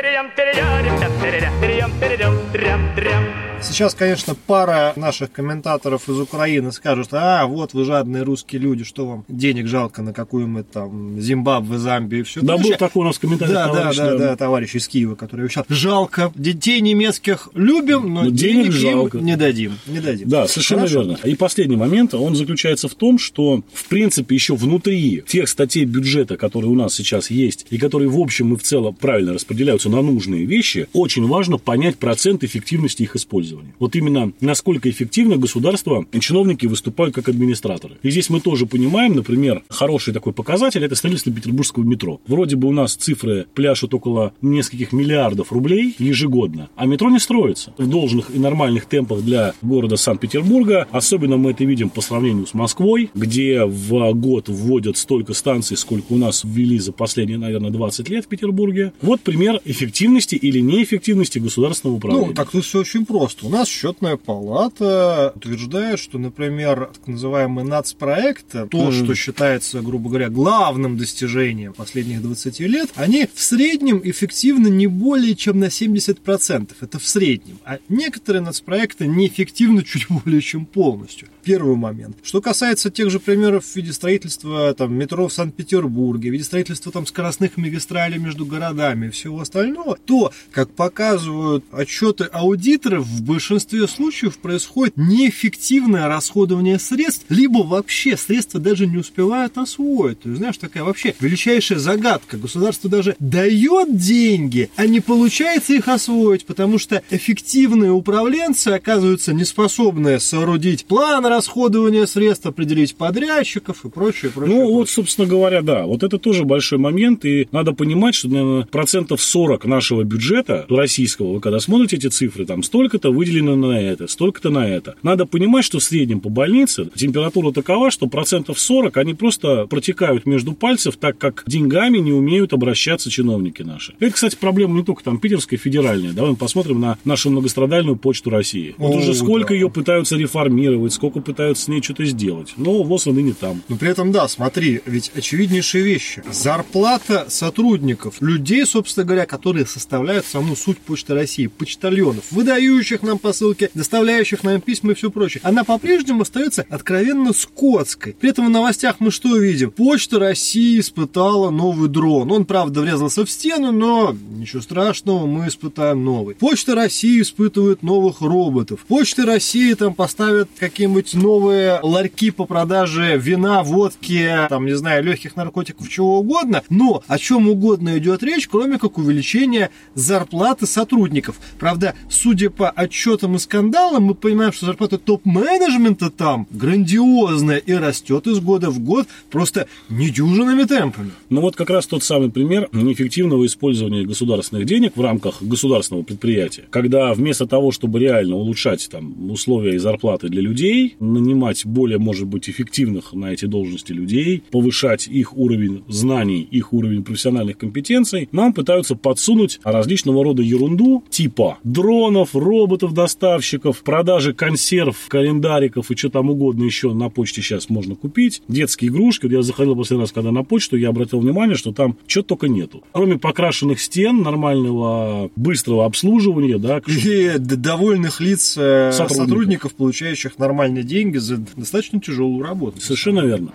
Сейчас, 3.64 3.94
конечно, 3.94 4.36
пара 4.36 4.92
наших 4.96 5.32
комментаторов 5.32 6.10
из 6.10 6.20
Украины 6.20 6.72
скажут, 6.72 7.10
а, 7.12 7.46
вот 7.46 7.74
вы 7.74 7.86
жадные 7.86 8.24
русские 8.24 8.60
люди, 8.60 8.84
что 8.84 9.08
вам 9.08 9.26
денег 9.28 9.68
жалко 9.68 10.02
на 10.02 10.14
какую-нибудь 10.14 10.70
там 10.72 11.20
Зимбабве, 11.22 11.78
Замбию 11.78 12.22
и 12.22 12.24
все 12.24 12.42
Да, 12.42 12.58
был 12.58 12.72
такой 12.78 13.04
у 13.04 13.08
нас 13.08 13.20
комментарий, 13.20 13.54
Да, 13.54 13.68
да, 13.68 13.74
товарищ, 13.74 13.98
да, 13.98 14.18
да, 14.18 14.36
товарищ 14.36 14.76
из 14.76 14.88
Киева, 14.88 15.16
который 15.16 15.46
вещал. 15.46 15.64
Жалко, 15.70 16.32
детей 16.36 16.82
немецких 16.82 17.50
любим, 17.54 18.14
но 18.14 18.24
Но 18.24 18.30
денег 18.32 18.64
денег, 18.64 18.72
жалко. 18.74 19.18
им 19.20 19.26
не 19.26 19.38
дадим. 19.38 19.78
Не 19.88 20.00
дадим. 20.00 20.28
Да, 20.28 20.48
совершенно 20.48 20.82
Хорошо. 20.82 21.04
верно. 21.04 21.18
И 21.24 21.36
последний 21.36 21.78
момент, 21.78 22.14
он 22.14 22.36
заключается 22.36 22.88
в 22.90 22.96
том, 22.96 23.20
что, 23.20 23.64
в 23.74 23.86
принципе, 23.86 24.36
еще 24.36 24.56
внутри 24.56 25.24
тех 25.26 25.48
статей 25.48 25.86
бюджета, 25.86 26.36
которые 26.36 26.72
у 26.72 26.76
нас 26.76 26.96
сейчас 26.96 27.30
есть, 27.30 27.68
и 27.70 27.78
которые, 27.78 28.10
в 28.10 28.20
общем 28.20 28.54
и 28.54 28.58
в 28.58 28.64
целом 28.64 28.96
правильно 28.96 29.34
распределяются 29.34 29.90
на 29.90 30.02
нужные 30.02 30.46
вещи, 30.46 30.88
очень 30.94 31.26
важно 31.28 31.58
понять 31.58 31.98
процент 31.98 32.44
эффективности 32.44 33.04
их 33.04 33.16
использования. 33.16 33.51
Вот 33.80 33.96
именно 33.96 34.32
насколько 34.42 34.90
эффективно 34.90 35.38
государство 35.38 36.06
и 36.12 36.20
чиновники 36.20 36.66
выступают 36.66 37.16
как 37.16 37.30
администраторы. 37.30 37.98
И 38.04 38.12
здесь 38.12 38.30
мы 38.30 38.40
тоже 38.42 38.66
понимаем, 38.66 39.16
например, 39.16 39.64
хороший 39.70 40.14
такой 40.14 40.34
показатель– 40.34 40.84
это 40.86 40.96
строительство 40.96 41.32
петербургского 41.32 41.84
метро. 41.84 42.22
Вроде 42.28 42.56
бы 42.56 42.68
у 42.68 42.72
нас 42.72 42.96
цифры 42.96 43.46
пляшут 43.54 43.94
около 43.94 44.34
нескольких 44.42 44.94
миллиардов 44.94 45.52
рублей 45.52 45.96
ежегодно, 46.00 46.70
а 46.76 46.86
метро 46.86 47.10
не 47.10 47.20
строится 47.20 47.74
в 47.78 47.88
должных 47.88 48.34
и 48.34 48.40
нормальных 48.40 48.86
темпах 48.86 49.22
для 49.22 49.54
города 49.62 49.96
Санкт-Петербурга. 49.98 50.88
Особенно 50.92 51.38
мы 51.38 51.52
это 51.52 51.64
видим 51.64 51.90
по 51.90 52.02
сравнению 52.02 52.48
с 52.48 52.54
Москвой, 52.54 53.10
где 53.14 53.66
в 53.66 54.14
год 54.14 54.50
вводят 54.50 54.98
столько 54.98 55.34
станций, 55.34 55.78
сколько 55.78 56.14
у 56.14 56.18
нас 56.18 56.44
ввели 56.44 56.80
за 56.80 56.92
последние, 56.92 57.38
наверное, 57.38 57.72
20 57.72 58.10
лет 58.10 58.26
в 58.26 58.28
Петербурге. 58.28 58.94
Вот 59.02 59.22
пример 59.22 59.60
эффективности 59.66 60.36
или 60.36 60.60
неэффективности 60.60 61.40
государственного 61.40 61.98
управления. 61.98 62.28
Ну, 62.28 62.34
так 62.34 62.52
тут 62.52 62.64
все 62.66 62.80
очень 62.80 63.06
просто. 63.06 63.41
У 63.44 63.50
нас 63.50 63.68
счетная 63.68 64.18
палата 64.18 65.34
утверждает, 65.36 66.00
что, 66.00 66.20
например, 66.20 66.92
так 66.94 67.08
называемый 67.08 67.64
нацпроект, 67.64 68.46
то, 68.52 68.68
Мгм. 68.72 68.92
что 68.94 69.16
считается, 69.16 69.82
грубо 69.82 70.10
говоря, 70.10 70.30
главным 70.30 70.98
достижением 70.98 71.74
последних 71.74 72.22
20 72.22 72.68
лет, 72.68 72.90
они 72.96 73.28
в 73.34 73.42
среднем 73.42 74.00
эффективны 74.04 74.68
не 74.68 74.86
более 74.88 75.36
чем 75.36 75.60
на 75.60 75.70
70%. 75.72 76.76
Это 76.82 77.00
в 77.00 77.08
среднем. 77.08 77.58
А 77.66 77.80
некоторые 77.90 78.42
нацпроекты 78.44 79.08
неэффективны 79.08 79.84
чуть 79.84 80.06
более 80.10 80.42
чем 80.42 80.66
полностью. 80.68 81.28
Первый 81.44 81.76
момент. 81.76 82.18
Что 82.22 82.40
касается 82.42 82.92
тех 82.92 83.10
же 83.10 83.20
примеров 83.20 83.66
в 83.66 83.76
виде 83.76 83.92
строительства 83.92 84.72
там, 84.76 84.94
метро 84.94 85.28
в 85.28 85.34
Санкт-Петербурге, 85.34 86.30
в 86.30 86.34
виде 86.34 86.44
строительства 86.44 86.92
там, 86.92 87.08
скоростных 87.08 87.58
магистралей 87.58 88.20
между 88.20 88.46
городами 88.46 89.08
и 89.08 89.10
всего 89.10 89.42
остального, 89.42 89.98
то, 90.06 90.32
как 90.52 90.70
показывают 90.72 91.66
отчеты 91.72 92.26
аудиторов, 92.26 93.06
в 93.08 93.24
большинстве 93.32 93.88
случаев 93.88 94.38
происходит 94.40 94.98
неэффективное 94.98 96.08
расходование 96.10 96.78
средств, 96.78 97.26
либо 97.30 97.60
вообще 97.60 98.18
средства 98.18 98.60
даже 98.60 98.88
не 98.88 98.98
успевают 98.98 99.58
освоить. 99.58 100.20
То 100.20 100.30
есть, 100.30 100.40
знаешь, 100.40 100.58
такая 100.58 100.84
вообще 100.84 101.16
величайшая 101.22 101.80
загадка. 101.80 102.36
Государство 102.38 102.90
даже 102.90 103.16
дает 103.20 103.98
деньги, 103.98 104.70
а 104.76 104.86
не 104.86 105.00
получается 105.00 105.74
их 105.74 105.88
освоить, 105.88 106.46
потому 106.46 106.78
что 106.78 107.02
эффективные 107.10 107.92
управленцы 107.92 108.68
оказываются 108.68 109.34
неспособны 109.34 110.20
соорудить 110.20 110.84
план 110.86 111.26
расходования 111.26 112.08
средств, 112.08 112.46
определить 112.48 112.96
подрядчиков 112.96 113.86
и 113.86 113.90
прочее, 113.90 114.32
прочее. 114.32 114.56
Ну, 114.56 114.62
прочее. 114.62 114.76
вот, 114.76 114.90
собственно 114.90 115.26
говоря, 115.26 115.62
да. 115.62 115.86
Вот 115.86 116.04
это 116.04 116.18
тоже 116.18 116.44
большой 116.44 116.80
момент. 116.80 117.24
И 117.24 117.48
надо 117.54 117.72
понимать, 117.72 118.14
что, 118.14 118.28
наверное, 118.28 118.66
процентов 118.66 119.22
40 119.22 119.64
нашего 119.66 120.04
бюджета 120.04 120.66
российского, 120.68 121.36
вы 121.36 121.40
когда 121.40 121.62
смотрите 121.62 121.96
эти 121.96 122.08
цифры, 122.08 122.46
там 122.46 122.62
столько-то 122.64 123.11
выделено 123.12 123.56
на 123.56 123.80
это, 123.80 124.08
столько-то 124.08 124.50
на 124.50 124.68
это. 124.68 124.96
Надо 125.04 125.26
понимать, 125.26 125.66
что 125.66 125.80
в 125.80 125.84
среднем 125.84 126.20
по 126.20 126.30
больнице 126.30 126.90
температура 126.96 127.52
такова, 127.52 127.92
что 127.92 128.08
процентов 128.08 128.60
40 128.60 128.98
они 128.98 129.14
просто 129.14 129.68
протекают 129.68 130.26
между 130.26 130.54
пальцев, 130.54 130.98
так 130.98 131.18
как 131.18 131.44
деньгами 131.48 131.98
не 131.98 132.12
умеют 132.12 132.54
обращаться 132.54 133.10
чиновники 133.10 133.62
наши. 133.62 133.94
Это, 134.00 134.14
кстати, 134.14 134.36
проблема 134.36 134.78
не 134.78 134.84
только 134.84 135.04
там 135.04 135.20
питерская, 135.20 135.60
федеральная. 135.60 136.14
Давай 136.14 136.32
мы 136.32 136.38
посмотрим 136.38 136.80
на 136.80 136.98
нашу 137.06 137.30
многострадальную 137.30 137.96
почту 137.96 138.30
России. 138.30 138.76
Вот 138.78 138.96
О, 138.96 138.98
уже 139.00 139.14
сколько 139.14 139.50
да. 139.50 139.56
ее 139.56 139.70
пытаются 139.70 140.16
реформировать, 140.16 140.94
сколько 140.94 141.20
пытаются 141.20 141.66
с 141.66 141.68
ней 141.68 141.82
что-то 141.82 142.06
сделать. 142.06 142.54
Но 142.58 142.84
вот 142.84 143.02
она 143.08 143.16
ныне 143.16 143.34
там. 143.34 143.62
Но 143.68 143.78
при 143.78 143.90
этом, 143.90 144.12
да, 144.12 144.28
смотри, 144.28 144.82
ведь 144.86 145.12
очевиднейшие 145.16 145.84
вещи. 145.84 146.24
Зарплата 146.32 147.26
сотрудников, 147.30 148.22
людей, 148.22 148.66
собственно 148.66 149.06
говоря, 149.06 149.26
которые 149.26 149.66
составляют 149.66 150.26
саму 150.26 150.56
суть 150.56 150.78
Почты 150.80 151.14
России, 151.14 151.48
почтальонов, 151.48 152.32
выдающих 152.32 153.01
нам 153.04 153.18
посылки, 153.18 153.70
доставляющих 153.74 154.44
нам 154.44 154.62
письма 154.62 154.92
и 154.92 154.96
все 154.96 155.12
прочее, 155.12 155.42
она 155.44 155.64
по-прежнему 155.64 156.22
остается 156.22 156.66
откровенно 156.70 157.34
скотской. 157.34 158.14
При 158.14 158.30
этом 158.30 158.48
в 158.48 158.50
новостях 158.50 158.98
мы 159.00 159.12
что 159.12 159.38
видим? 159.38 159.72
Почта 159.72 160.20
России 160.20 160.80
испытала 160.80 161.50
новый 161.50 161.90
дрон. 161.90 162.32
Он, 162.32 162.46
правда, 162.46 162.82
врезался 162.82 163.26
в 163.26 163.32
стену, 163.32 163.72
но 163.72 164.16
ничего 164.38 164.62
страшного, 164.62 165.26
мы 165.26 165.48
испытаем 165.48 166.04
новый. 166.04 166.36
Почта 166.36 166.76
России 166.76 167.22
испытывает 167.22 167.84
новых 167.84 168.22
роботов. 168.22 168.86
Почта 168.88 169.26
России 169.26 169.74
там 169.74 169.94
поставят 169.94 170.50
какие-нибудь 170.58 171.14
новые 171.14 171.80
ларьки 171.82 172.32
по 172.32 172.46
продаже 172.46 173.18
вина, 173.18 173.64
водки, 173.64 174.30
там, 174.50 174.66
не 174.66 174.76
знаю, 174.76 175.04
легких 175.04 175.36
наркотиков, 175.36 175.90
чего 175.90 176.20
угодно. 176.20 176.64
Но 176.70 177.04
о 177.08 177.18
чем 177.18 177.50
угодно 177.50 177.98
идет 177.98 178.24
речь, 178.24 178.48
кроме 178.48 178.78
как 178.78 178.98
увеличения 178.98 179.70
зарплаты 179.96 180.66
сотрудников. 180.66 181.38
Правда, 181.60 181.96
судя 182.10 182.50
по 182.50 182.70
отчетам 182.92 183.36
и 183.36 183.40
скандалам 183.40 184.04
мы 184.04 184.16
понимаем, 184.16 184.52
что 184.52 184.66
зарплата 184.66 184.98
топ-менеджмента 184.98 186.12
там 186.12 186.46
грандиозная 186.52 187.58
и 187.58 187.72
растет 187.72 188.28
из 188.28 188.40
года 188.42 188.70
в 188.70 188.80
год 188.80 189.08
просто 189.30 189.68
недюжинными 189.90 190.66
темпами. 190.66 191.12
Ну 191.30 191.40
вот 191.40 191.56
как 191.56 191.70
раз 191.70 191.88
тот 191.88 192.04
самый 192.04 192.30
пример 192.30 192.68
неэффективного 192.74 193.46
использования 193.46 194.04
государственных 194.04 194.66
денег 194.66 194.98
в 194.98 195.02
рамках 195.02 195.42
государственного 195.42 196.04
предприятия, 196.04 196.66
когда 196.70 197.14
вместо 197.14 197.48
того, 197.48 197.72
чтобы 197.72 198.00
реально 198.00 198.36
улучшать 198.36 198.90
там 198.92 199.32
условия 199.32 199.76
и 199.76 199.78
зарплаты 199.78 200.28
для 200.28 200.42
людей, 200.42 200.98
нанимать 201.00 201.66
более, 201.66 201.98
может 201.98 202.28
быть, 202.28 202.50
эффективных 202.50 203.14
на 203.14 203.32
эти 203.32 203.46
должности 203.46 203.94
людей, 203.94 204.44
повышать 204.52 205.08
их 205.08 205.38
уровень 205.38 205.84
знаний, 205.88 206.42
их 206.52 206.74
уровень 206.74 207.04
профессиональных 207.04 207.58
компетенций, 207.58 208.28
нам 208.34 208.52
пытаются 208.52 208.96
подсунуть 208.96 209.62
различного 209.64 210.26
рода 210.26 210.42
ерунду 210.42 211.06
типа 211.10 211.58
дронов, 211.64 212.36
роботов-доставщиков, 212.82 213.84
продажи 213.84 214.34
консерв, 214.34 214.96
календариков 215.08 215.92
и 215.92 215.96
что 215.96 216.10
там 216.10 216.30
угодно 216.30 216.64
еще 216.64 216.94
на 216.94 217.10
почте 217.10 217.42
сейчас 217.42 217.70
можно 217.70 217.96
купить, 217.96 218.42
детские 218.48 218.90
игрушки. 218.90 219.26
Вот 219.26 219.32
я 219.32 219.42
заходил 219.42 219.76
последний 219.76 220.04
раз, 220.04 220.12
когда 220.12 220.32
на 220.32 220.44
почту, 220.44 220.78
я 220.78 220.90
обратил 220.90 221.20
внимание, 221.20 221.56
что 221.56 221.72
там 221.72 221.98
что 222.08 222.24
только 222.24 222.48
нету. 222.48 222.84
Кроме 222.92 223.18
покрашенных 223.18 223.80
стен, 223.80 224.22
нормального 224.22 225.30
быстрого 225.36 225.86
обслуживания, 225.86 226.58
да. 226.58 226.82
И 226.88 227.34
довольных 227.38 228.20
лиц 228.20 228.56
э, 228.58 228.92
сотрудников. 228.92 229.18
сотрудников, 229.18 229.76
получающих 229.76 230.38
нормальные 230.38 230.84
деньги 230.84 231.18
за 231.18 231.38
достаточно 231.38 232.00
тяжелую 232.00 232.44
работу. 232.44 232.82
Совершенно 232.82 233.22
верно. 233.22 233.52